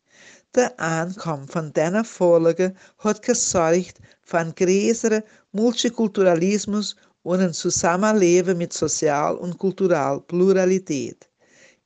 [0.56, 8.72] Der Ankommen von dieser Folge hat gesorgt für einen größeren Multikulturalismus und ein Zusammenleben mit
[8.72, 11.30] Sozial- und kultureller Pluralität.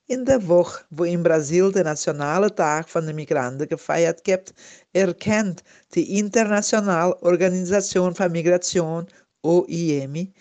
[0.05, 4.53] In der Woche, wo in Brasil der Nationale Tag von den Migranten gefeiert wird,
[4.93, 5.63] erkennt
[5.95, 9.07] die Internationale Organisation für Migration,
[9.41, 10.31] OIM,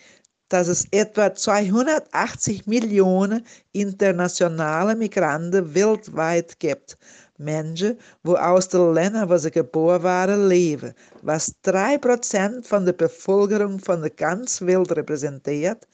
[0.50, 6.98] dass es etwa 280 Millionen internationale Migranten weltweit gibt,
[7.38, 13.78] Menschen, wo aus den Ländern, wo sie geboren waren, leben, was 3% von der Bevölkerung
[13.78, 15.86] von der ganzen Welt repräsentiert,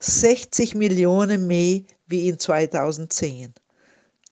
[0.00, 3.54] 60 Millionen mehr wie in 2010.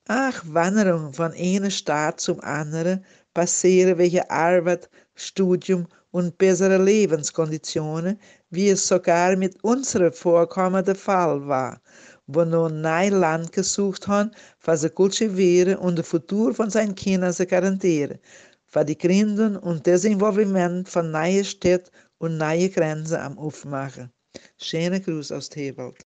[0.08, 3.04] Ach, Wanderung von einem Staat zum anderen
[3.34, 8.18] passieren wegen Arbeit, Studium und bessere Lebenskonditionen,
[8.50, 11.80] wie es sogar mit unserem Vorkommen der Fall war
[12.26, 17.32] wo noch nein Land gesucht haben, für sie kultivieren und das Futur von seinen Kindern
[17.32, 18.18] zu garantieren,
[18.66, 24.12] für die Gründung und Desenvolvement von neuen Städten und neuen Grenzen am Aufmachen.
[24.58, 26.04] Schöne Gruß aus Tewald.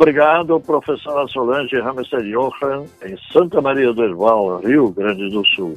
[0.00, 5.76] Obrigado, professora Solange Hamster Johan, em Santa Maria do Herval, Rio Grande do Sul.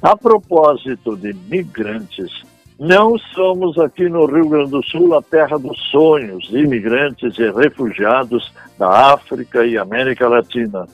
[0.00, 2.44] A propósito de migrantes,
[2.78, 7.50] não somos aqui no Rio Grande do Sul a terra dos sonhos de imigrantes e
[7.50, 10.86] refugiados da África e América Latina.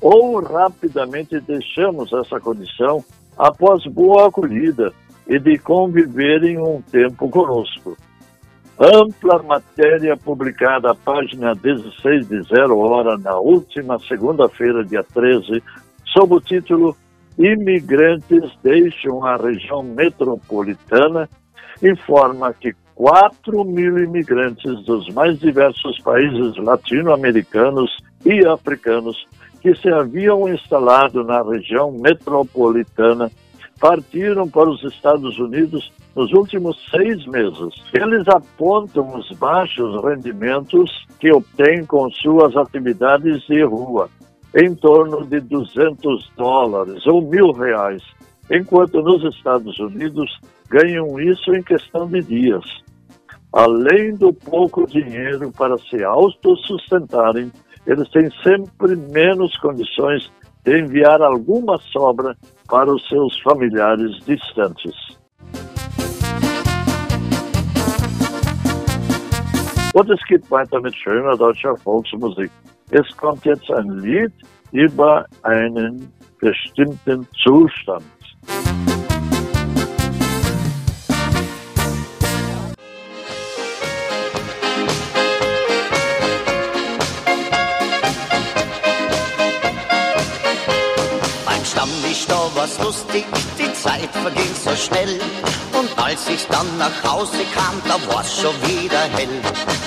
[0.00, 3.04] Ou rapidamente deixamos essa condição
[3.36, 4.92] após boa acolhida
[5.26, 7.96] e de conviverem um tempo conosco.
[8.78, 15.62] Ampla matéria publicada à página 16 de Zero Hora na última segunda-feira, dia 13,
[16.04, 16.94] sob o título
[17.38, 21.28] Imigrantes deixam a região metropolitana,
[21.82, 29.26] informa que 4 mil imigrantes dos mais diversos países latino-americanos e africanos
[29.66, 33.28] que se haviam instalado na região metropolitana
[33.80, 37.74] partiram para os Estados Unidos nos últimos seis meses.
[37.92, 40.88] Eles apontam os baixos rendimentos
[41.18, 44.08] que obtêm com suas atividades de rua,
[44.54, 48.04] em torno de 200 dólares ou mil reais,
[48.48, 50.30] enquanto nos Estados Unidos
[50.70, 52.64] ganham isso em questão de dias.
[53.52, 57.50] Além do pouco dinheiro para se autossustentarem,
[57.86, 60.30] eles têm sempre menos condições
[60.64, 62.36] de enviar alguma sobra
[62.68, 64.94] para os seus familiares distantes.
[69.94, 72.50] Und es gibt weiter mit schöner deutscher Volksmusik.
[72.90, 74.32] Es kommt jetzt ein Lied
[74.72, 78.04] über einen bestimmten Zustand.
[94.06, 95.20] Zeit verging so schnell.
[95.72, 99.40] Und als ich dann nach Hause kam, da war's schon wieder hell.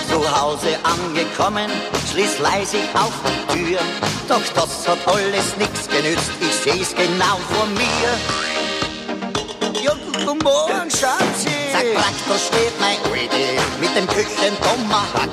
[0.10, 1.70] Zu Hause angekommen,
[2.12, 3.80] schließ leise auf die Tür.
[4.28, 8.10] Doch das hat alles nix genützt, ich seh's genau vor mir.
[9.82, 11.50] Ja, guten Morgen, Schatzi.
[11.72, 11.86] Sag,
[12.28, 13.44] da steht mein Alte
[13.80, 15.30] mit dem Küchentomahawk.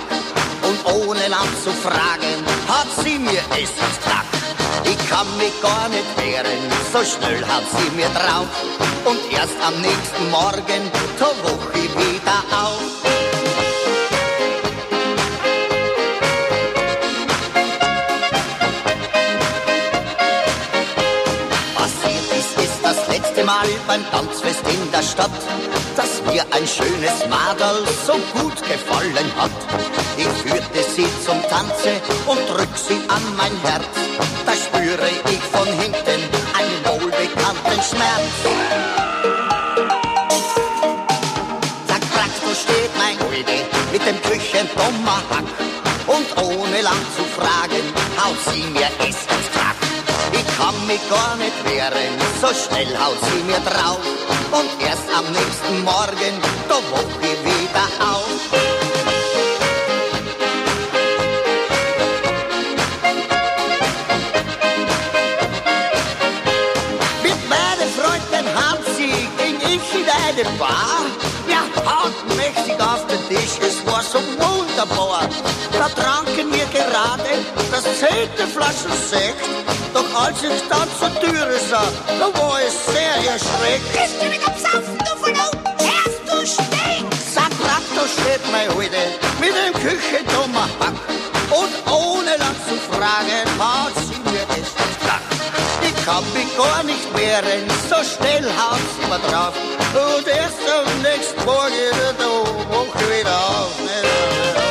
[0.63, 4.36] Und ohne lang zu fragen, hat sie mir es gesagt.
[4.89, 6.63] Ich kann mich gar nicht wehren,
[6.93, 8.47] so schnell hat sie mir drauf.
[9.05, 10.83] Und erst am nächsten Morgen,
[11.19, 12.83] zur Woche wieder auf.
[21.75, 25.31] Passiert ist, ist das letzte Mal beim Tanzfest in der Stadt
[25.97, 29.51] dass mir ein schönes Madel so gut gefallen hat.
[30.17, 33.89] Ich führte sie zum Tanze und drück sie an mein Herz.
[34.45, 36.21] Da spüre ich von hinten
[36.59, 38.37] einen wohlbekannten Schmerz.
[41.89, 43.59] Zack, zack, so steht mein Oide
[43.93, 45.49] mit dem Küchentomahawk.
[46.07, 47.83] Und ohne lang zu fragen,
[48.19, 49.56] haut sie mir es ins
[50.87, 54.01] mich gar nicht wehren, so schnell haut sie mir drauf.
[54.53, 56.35] Und erst am nächsten Morgen,
[56.69, 58.37] da wach ich wieder auf.
[67.23, 71.05] Mit meinen Freunden Hansi ging ich in eine Bar.
[71.49, 75.29] Ja, hartmächtig auf den Tisch, es war so wunderbar.
[75.73, 76.66] Da tranken wir
[77.71, 79.43] das zehnte Flaschen Sekt.
[79.95, 81.89] Doch als ich dann zur Türe sah,
[82.19, 83.93] da war ich sehr erschreckt.
[83.93, 85.57] Bist du mit am Saufen, du Verlaut?
[85.79, 87.35] Erst du stinkst!
[87.35, 89.03] Sag, da steht mein Heute
[89.41, 90.95] mit dem Küchentomahawk.
[91.51, 95.27] Und ohne lang zu fragen, hat sie mir es gesagt.
[95.81, 99.55] Ich kann mich gar nicht wehren, so schnell haut sie mir drauf.
[99.95, 102.27] Und erst am nächsten Morgen, da
[102.75, 104.66] wach ich wieder auf.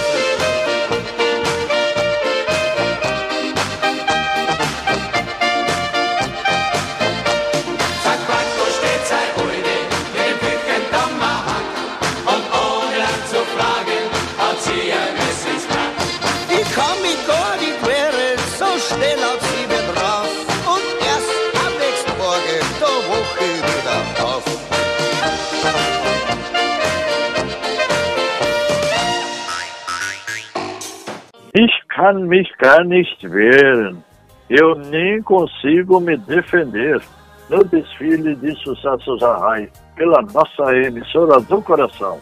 [32.05, 34.03] Gar nicht wehren.
[34.47, 37.01] Eu nem consigo me defender
[37.49, 42.19] no desfile de sucessos a RAI, pela nossa emissora do coração.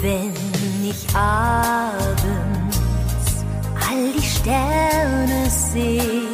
[0.00, 0.32] Wenn
[0.88, 2.76] ich abends
[3.90, 6.28] all die Sterne sehe,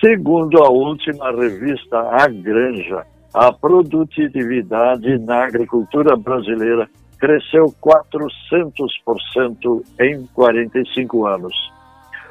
[0.00, 11.26] Segundo a última revista A Granja, a produtividade na agricultura brasileira cresceu 400% em 45
[11.26, 11.52] anos.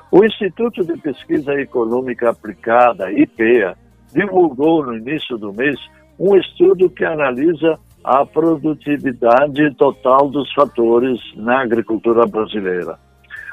[0.10, 3.76] O Instituto de Pesquisa Econômica Aplicada, IPEA,
[4.14, 5.78] divulgou no início do mês
[6.18, 12.98] um estudo que analisa a produtividade total dos fatores na agricultura brasileira.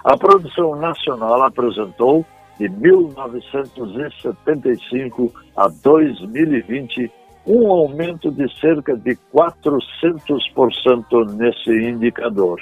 [0.04, 2.24] A produção nacional apresentou,
[2.58, 7.10] de 1975 a 2020,
[7.46, 12.60] um aumento de cerca de 400% nesse indicador.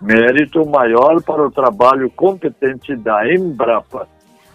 [0.00, 4.08] Mérito maior para o trabalho competente da Embrapa,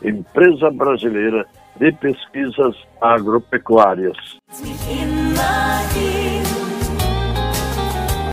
[0.03, 1.45] empresa brasileira
[1.77, 4.17] de pesquisas agropecuárias.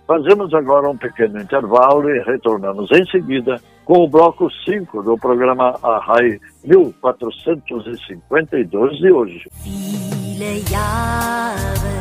[0.06, 5.78] Fazemos agora um pequeno intervalo e retornamos em seguida com o bloco 5 do programa
[5.82, 9.44] Arrai 1452 de hoje.
[10.34, 11.94] Viele Jahre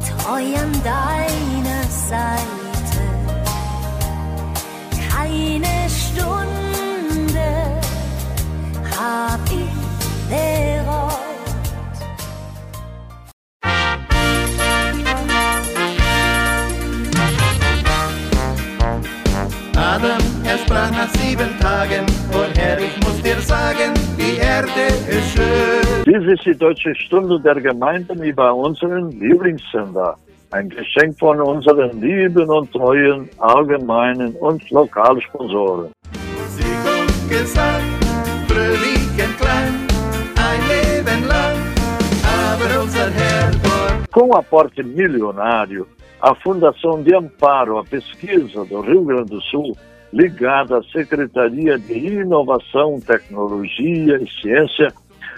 [0.00, 3.02] treu an deiner Seite,
[5.10, 7.48] keine Stunde
[8.98, 10.73] hab ich bereut.
[19.94, 25.28] Adam, er sprach nach sieben Tagen, und Herr, ich muss dir sagen, die Erde ist
[25.34, 26.04] schön.
[26.04, 30.16] Dies ist die Deutsche Stunde der Gemeinden über unseren Lieblingssender.
[30.50, 35.92] Ein Geschenk von unseren lieben und treuen allgemeinen und Lokalsponsoren.
[36.38, 37.84] Musik und Gesang,
[38.48, 39.74] fröhlichen Klang,
[40.48, 41.56] ein Leben lang,
[42.50, 43.44] aber unser Herr
[44.14, 45.86] Com o aporte milionário,
[46.24, 49.76] a Fundação de Amparo à Pesquisa do Rio Grande do Sul,
[50.10, 54.88] ligada à Secretaria de Inovação, Tecnologia e Ciência,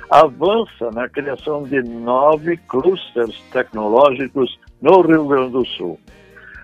[0.09, 5.99] avança na criação de nove clusters tecnológicos no Rio Grande do Sul.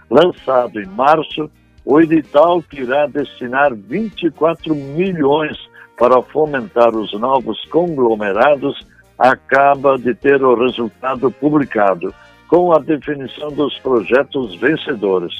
[0.09, 1.51] Lançado em março,
[1.85, 5.59] o edital que irá destinar 24 milhões
[5.99, 8.87] para fomentar os novos conglomerados
[9.19, 12.15] acaba de ter o resultado publicado,
[12.53, 15.33] com a definição dos projetos vencedores.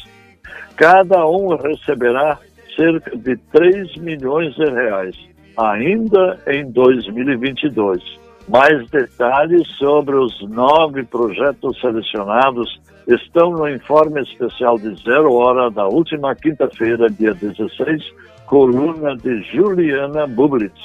[0.77, 2.39] Cada um receberá
[2.75, 5.15] cerca de 3 milhões de reais,
[5.55, 8.03] ainda em 2022.
[8.49, 15.87] Mais detalhes sobre os nove projetos selecionados estão no informe especial de Zero Hora da
[15.87, 18.03] última quinta-feira, dia 16,
[18.47, 20.81] coluna de Juliana Bublitz.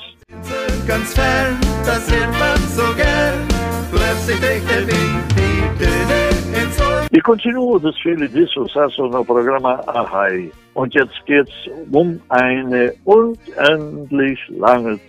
[5.80, 9.24] So gern, plötzlich der E continua o desfile de sucesso no
[9.88, 10.52] Ahai.
[10.74, 11.52] Und jetzt geht's
[11.92, 15.00] um eine unendlich lange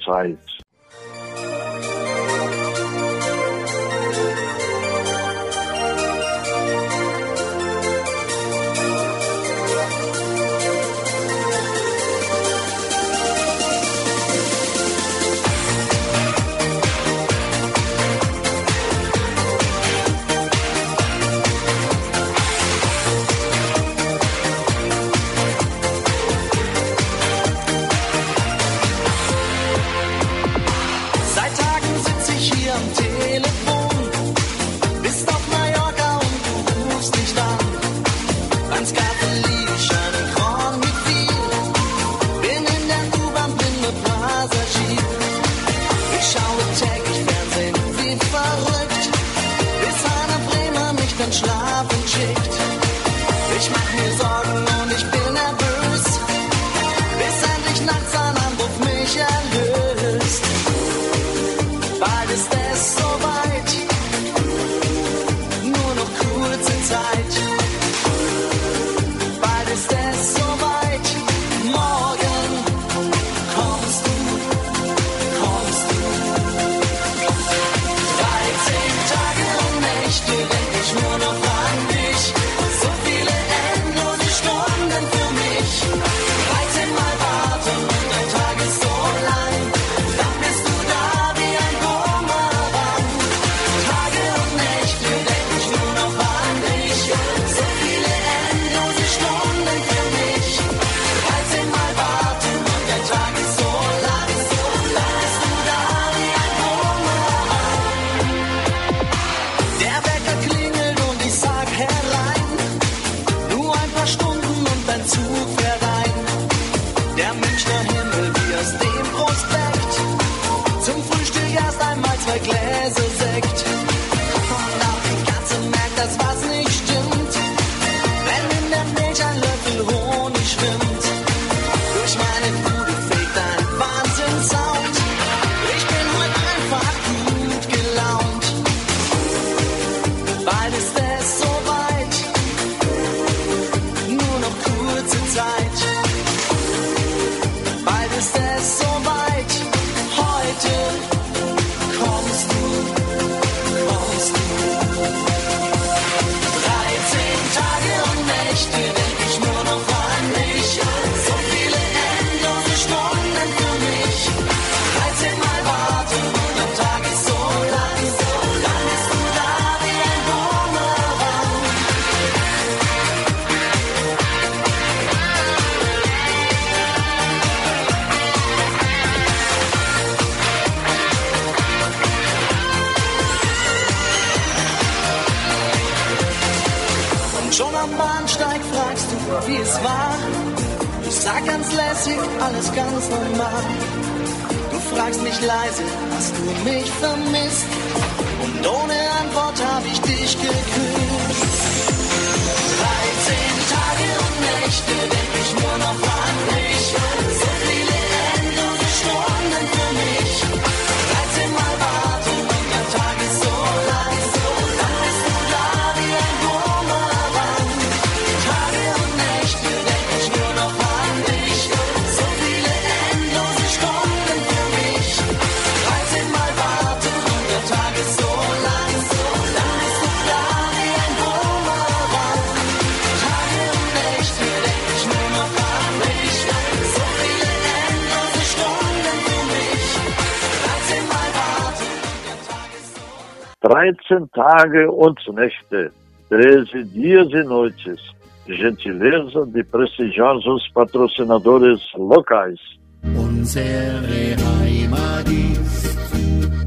[243.79, 245.93] Zeit.13 Tage und Nächte,
[246.31, 248.01] 13 dias e noites.
[248.47, 252.59] Gentileza de prestigiosos patrocinadores locais.
[253.05, 255.97] Unsere Heimat ist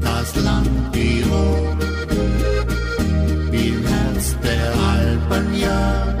[0.00, 1.76] das Land Tirol,
[3.52, 6.16] im Herz der Alpen, ja,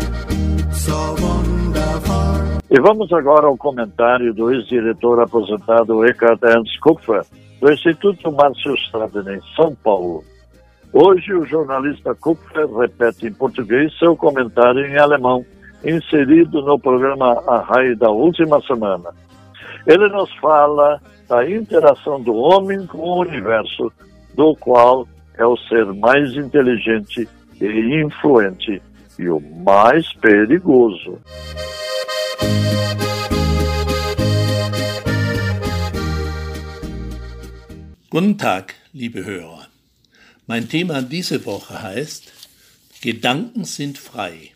[0.72, 2.58] so wundervoll.
[2.68, 7.24] E vamos agora ao comentário do ex-diretor aposentado Eckhard Ernst Kupfer,
[7.60, 10.24] do Instituto Márcio Straden, em São Paulo.
[10.92, 15.44] Hoje, o jornalista Kupfer repete em português seu comentário em alemão,
[15.82, 19.10] inserido no programa A Raio da última semana.
[19.86, 23.90] Ele nos fala da interação do homem com o universo,
[24.34, 27.26] do qual é o ser mais inteligente
[27.58, 28.82] e influente
[29.18, 31.18] e o mais perigoso.
[38.10, 39.61] Guten Tag, liebe Hörer.
[40.52, 42.30] Mein Thema diese Woche heißt
[43.00, 44.50] Gedanken sind frei.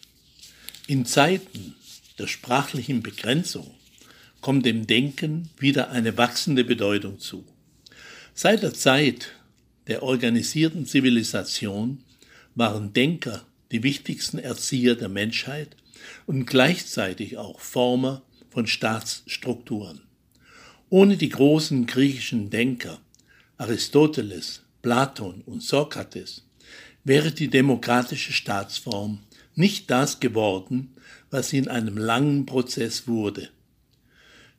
[0.87, 1.75] In Zeiten
[2.19, 3.71] der sprachlichen Begrenzung
[4.43, 7.47] kommt dem Denken wieder eine wachsende Bedeutung zu.
[8.35, 9.29] Seit der Zeit
[9.87, 12.05] der organisierten Zivilisation
[12.55, 15.77] waren Denker die wichtigsten Erzieher der Menschheit
[16.27, 18.21] und gleichzeitig auch Former
[18.51, 20.03] von Staatsstrukturen.
[20.91, 23.01] Ohne die großen griechischen Denker
[23.57, 26.45] Aristoteles, Platon und Sokrates
[27.03, 29.19] wäre die demokratische Staatsform
[29.57, 30.95] nicht das geworden,
[31.29, 33.49] was sie in einem langen Prozess wurde.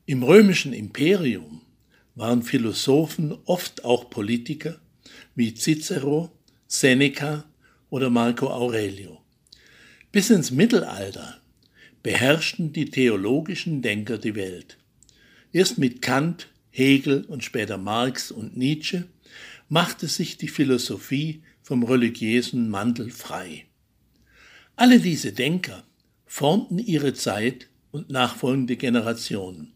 [0.05, 1.61] Im römischen Imperium
[2.15, 4.81] waren Philosophen oft auch Politiker
[5.35, 6.29] wie Cicero,
[6.67, 7.45] Seneca
[7.89, 9.21] oder Marco Aurelio.
[10.11, 11.39] Bis ins Mittelalter
[12.03, 14.77] beherrschten die theologischen Denker die Welt.
[15.53, 19.07] Erst mit Kant Hegel und später Marx und Nietzsche,
[19.69, 23.65] machte sich die Philosophie vom religiösen Mantel frei.
[24.75, 25.83] Alle diese Denker
[26.25, 29.73] formten ihre Zeit und nachfolgende Generationen,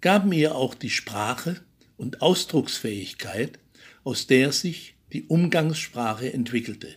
[0.00, 1.60] gaben ihr auch die Sprache
[1.96, 3.58] und Ausdrucksfähigkeit,
[4.04, 6.94] aus der sich die Umgangssprache entwickelte,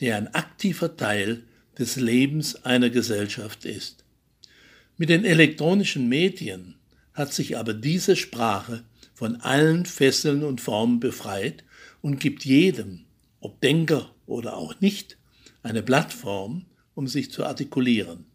[0.00, 1.44] die ein aktiver Teil
[1.78, 4.04] des Lebens einer Gesellschaft ist.
[4.98, 6.74] Mit den elektronischen Medien
[7.14, 8.84] hat sich aber diese Sprache
[9.16, 11.64] von allen Fesseln und Formen befreit
[12.02, 13.06] und gibt jedem,
[13.40, 15.16] ob Denker oder auch nicht,
[15.62, 18.26] eine Plattform, um sich zu artikulieren.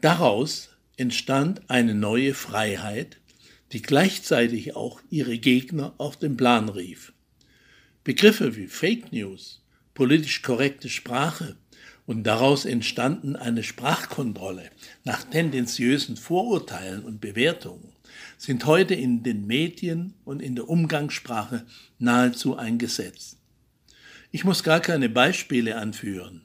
[0.00, 3.18] Daraus entstand eine neue Freiheit,
[3.72, 7.12] die gleichzeitig auch ihre Gegner auf den Plan rief.
[8.02, 11.56] Begriffe wie Fake News, politisch korrekte Sprache
[12.06, 14.70] und daraus entstanden eine Sprachkontrolle
[15.04, 17.92] nach tendenziösen Vorurteilen und Bewertungen
[18.38, 21.66] sind heute in den Medien und in der Umgangssprache
[21.98, 23.36] nahezu ein Gesetz.
[24.30, 26.42] Ich muss gar keine Beispiele anführen,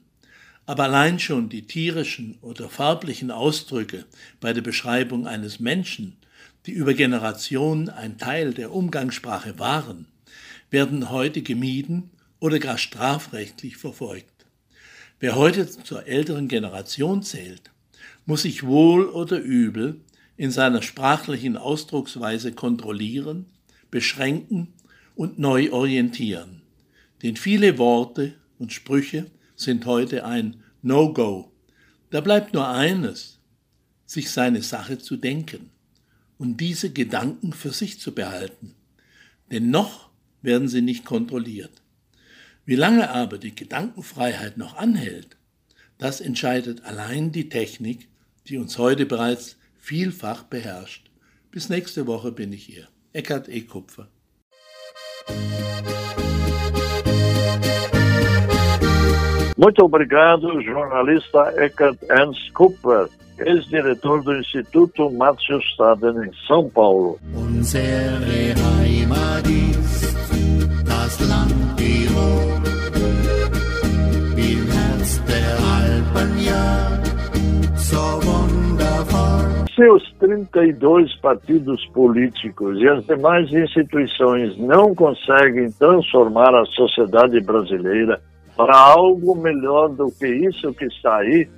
[0.66, 4.06] aber allein schon die tierischen oder farblichen Ausdrücke
[4.40, 6.16] bei der Beschreibung eines Menschen,
[6.66, 10.06] die über Generationen ein Teil der Umgangssprache waren,
[10.70, 14.46] werden heute gemieden oder gar strafrechtlich verfolgt.
[15.20, 17.70] Wer heute zur älteren Generation zählt,
[18.26, 20.00] muss sich wohl oder übel
[20.36, 23.46] in seiner sprachlichen Ausdrucksweise kontrollieren,
[23.90, 24.74] beschränken
[25.14, 26.62] und neu orientieren.
[27.22, 31.52] Denn viele Worte und Sprüche sind heute ein No-Go.
[32.10, 33.38] Da bleibt nur eines,
[34.06, 35.70] sich seine Sache zu denken
[36.38, 38.74] und diese Gedanken für sich zu behalten.
[39.50, 40.10] Denn noch
[40.42, 41.82] werden sie nicht kontrolliert.
[42.66, 45.36] Wie lange aber die Gedankenfreiheit noch anhält,
[45.98, 48.08] das entscheidet allein die Technik,
[48.48, 51.10] die uns heute bereits vielfach beherrscht.
[51.50, 52.88] Bis nächste Woche bin ich hier.
[53.12, 53.60] Eckhard E.
[53.60, 54.08] Kupfer.
[59.56, 63.08] Muito obrigado, jornalista Eckhard Ernst Kupfer,
[63.38, 67.18] ex-diretor do Instituto Márcio Staden, em São Paulo.
[67.34, 70.16] Unsere Heimat ist
[70.84, 72.62] das Land Tirol,
[74.36, 77.02] im Herz der Alpen, ja,
[77.76, 78.23] so
[79.74, 88.20] seus 32 partidos políticos e as demais instituições não conseguem transformar a sociedade brasileira
[88.56, 91.48] para algo melhor do que isso que está aí,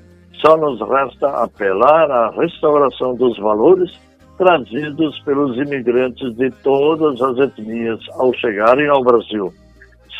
[0.41, 3.91] só nos resta apelar à restauração dos valores
[4.39, 9.53] trazidos pelos imigrantes de todas as etnias ao chegarem ao Brasil.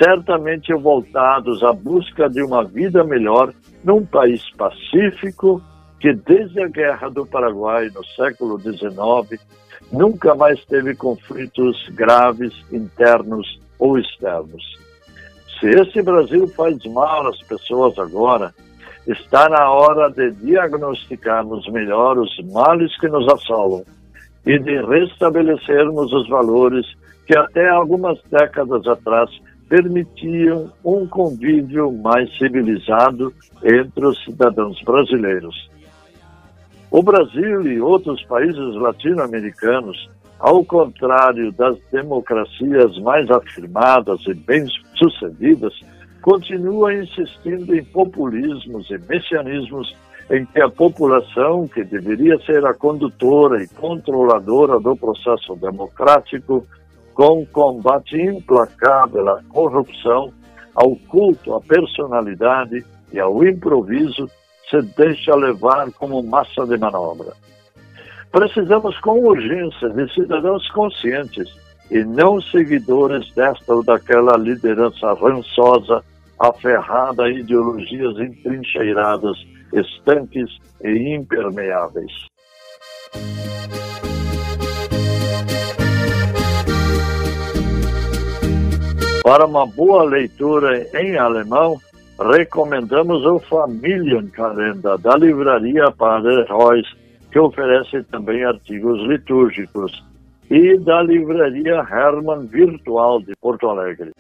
[0.03, 5.63] Certamente voltados à busca de uma vida melhor num país pacífico
[6.01, 9.41] que desde a Guerra do Paraguai, no século XIX,
[9.93, 14.63] nunca mais teve conflitos graves internos ou externos.
[15.59, 18.55] Se esse Brasil faz mal às pessoas agora,
[19.07, 23.85] está na hora de diagnosticarmos melhor os males que nos assolam
[24.45, 26.87] e de restabelecermos os valores
[27.27, 29.31] que até algumas décadas atrás
[29.69, 33.33] permitiam um convívio mais civilizado
[33.65, 35.69] entre os cidadãos brasileiros.
[36.91, 40.09] O Brasil e outros países latino-americanos
[40.39, 45.73] ao contrário das democracias mais afirmadas e bem-sucedidas,
[46.21, 49.95] continua insistindo em populismos e messianismos
[50.31, 56.67] em que a população, que deveria ser a condutora e controladora do processo democrático,
[57.15, 60.33] com combate implacável à corrupção,
[60.75, 64.29] ao culto à personalidade e ao improviso,
[64.71, 67.33] se deixa levar como massa de manobra.
[68.31, 71.49] Precisamos com urgência de cidadãos conscientes
[71.91, 76.03] e não seguidores desta ou daquela liderança rançosa,
[76.39, 79.37] aferrada a ideologias entrincheiradas,
[79.73, 80.51] estanques
[80.83, 82.13] e impermeáveis.
[89.23, 91.81] Para uma boa leitura em alemão,
[92.19, 96.97] recomendamos o Familienkalender da livraria Padre Reus,
[97.31, 100.05] que oferece também artigos litúrgicos,
[100.51, 104.13] e da livraria Hermann Virtual de Porto Alegre.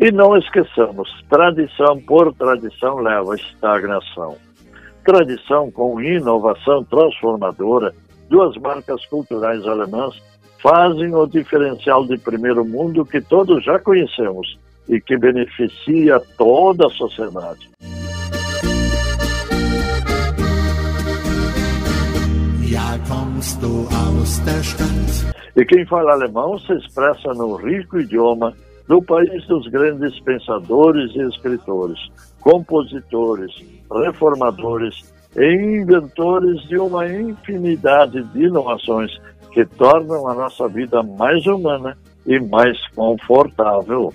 [0.00, 4.36] E não esqueçamos, tradição por tradição leva à estagnação.
[5.04, 7.92] Tradição com inovação transformadora,
[8.28, 10.20] duas marcas culturais alemãs
[10.62, 14.56] fazem o diferencial de primeiro mundo que todos já conhecemos
[14.88, 17.68] e que beneficia toda a sociedade.
[25.56, 28.54] E quem fala alemão se expressa no rico idioma
[28.88, 31.98] do país dos grandes pensadores e escritores,
[32.40, 33.52] compositores,
[33.90, 39.10] reformadores e inventores de uma infinidade de inovações
[39.52, 41.96] que tornam a nossa vida mais humana
[42.26, 44.12] e mais confortável.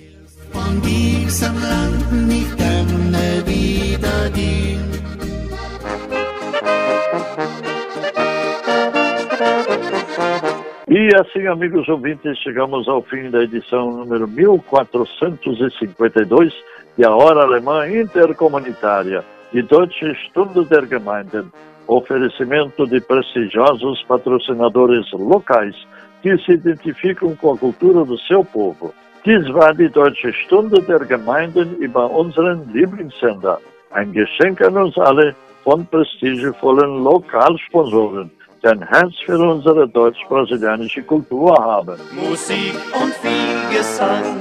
[10.90, 16.54] E assim, amigos ouvintes, chegamos ao fim da edição número 1452
[16.98, 19.24] de A Hora Alemã Intercomunitária
[19.54, 21.46] de Deutsche Stunde der Gemeinden,
[21.88, 25.76] oferecimento de prestigiosos patrocinadores locais
[26.22, 28.94] que se identificam com a cultura do seu povo.
[29.24, 33.60] Dies war die Deutsche Stunde der Gemeinden über unseren Lieblingssender.
[33.92, 38.32] Ein Geschenk an uns alle von prestigevollen Lokalsponsoren,
[38.64, 41.98] die ein Herz für unsere deutsch-brasilianische Kultur haben.
[42.14, 44.38] Musik und viel Gesang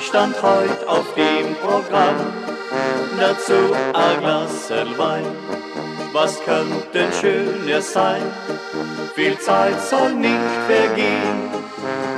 [0.00, 2.16] stand heute auf dem Programm.
[3.18, 5.47] Dazu ein Glas Wein
[6.12, 8.22] was könnte schöner sein?
[9.14, 11.38] Viel Zeit soll nicht vergehen,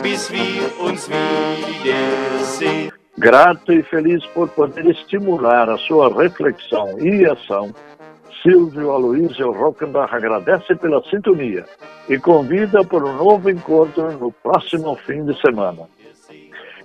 [0.03, 2.93] bis wir uns wiedersehen.
[3.19, 7.75] Grato e feliz por poder estimular a sua reflexão e ação,
[8.43, 11.67] Silvio Aloysio Rockenbach agradece pela sintonia
[12.09, 15.87] e convida para um novo encontro no próximo fim de semana.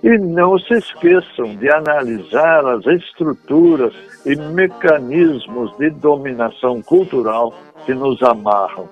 [0.06, 3.92] E não se esqueçam de analisar as estruturas
[4.24, 7.52] e mecanismos de dominação cultural
[7.84, 8.88] que nos amarram.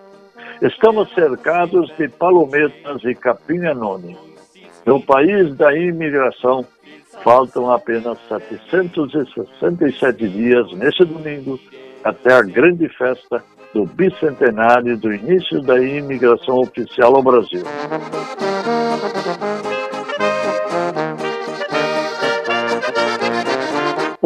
[0.61, 4.19] Estamos cercados de palometas e capinha-nome.
[4.85, 6.67] No país da imigração,
[7.23, 11.61] faltam apenas 767 dias nesse domingo
[12.03, 13.41] até a grande festa
[13.73, 17.63] do bicentenário do início da imigração oficial ao Brasil.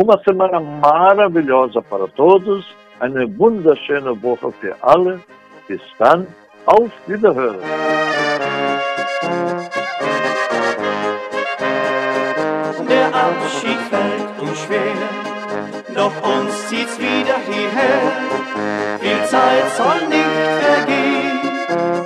[0.01, 2.65] Uma semana maravilhosa para todos.
[3.01, 5.19] Eine wunderschöne Woche für alle.
[5.67, 6.25] Bis dann.
[6.67, 7.59] Auf Wiederhören.
[12.89, 14.95] Der Abschied fällt uns schwer,
[15.97, 18.13] doch uns zieht's wieder hierher.
[19.01, 21.41] Viel Zeit soll nicht vergehen,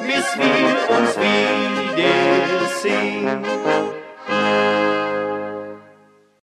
[0.06, 1.12] bis wir uns
[1.98, 3.51] wiedersehen.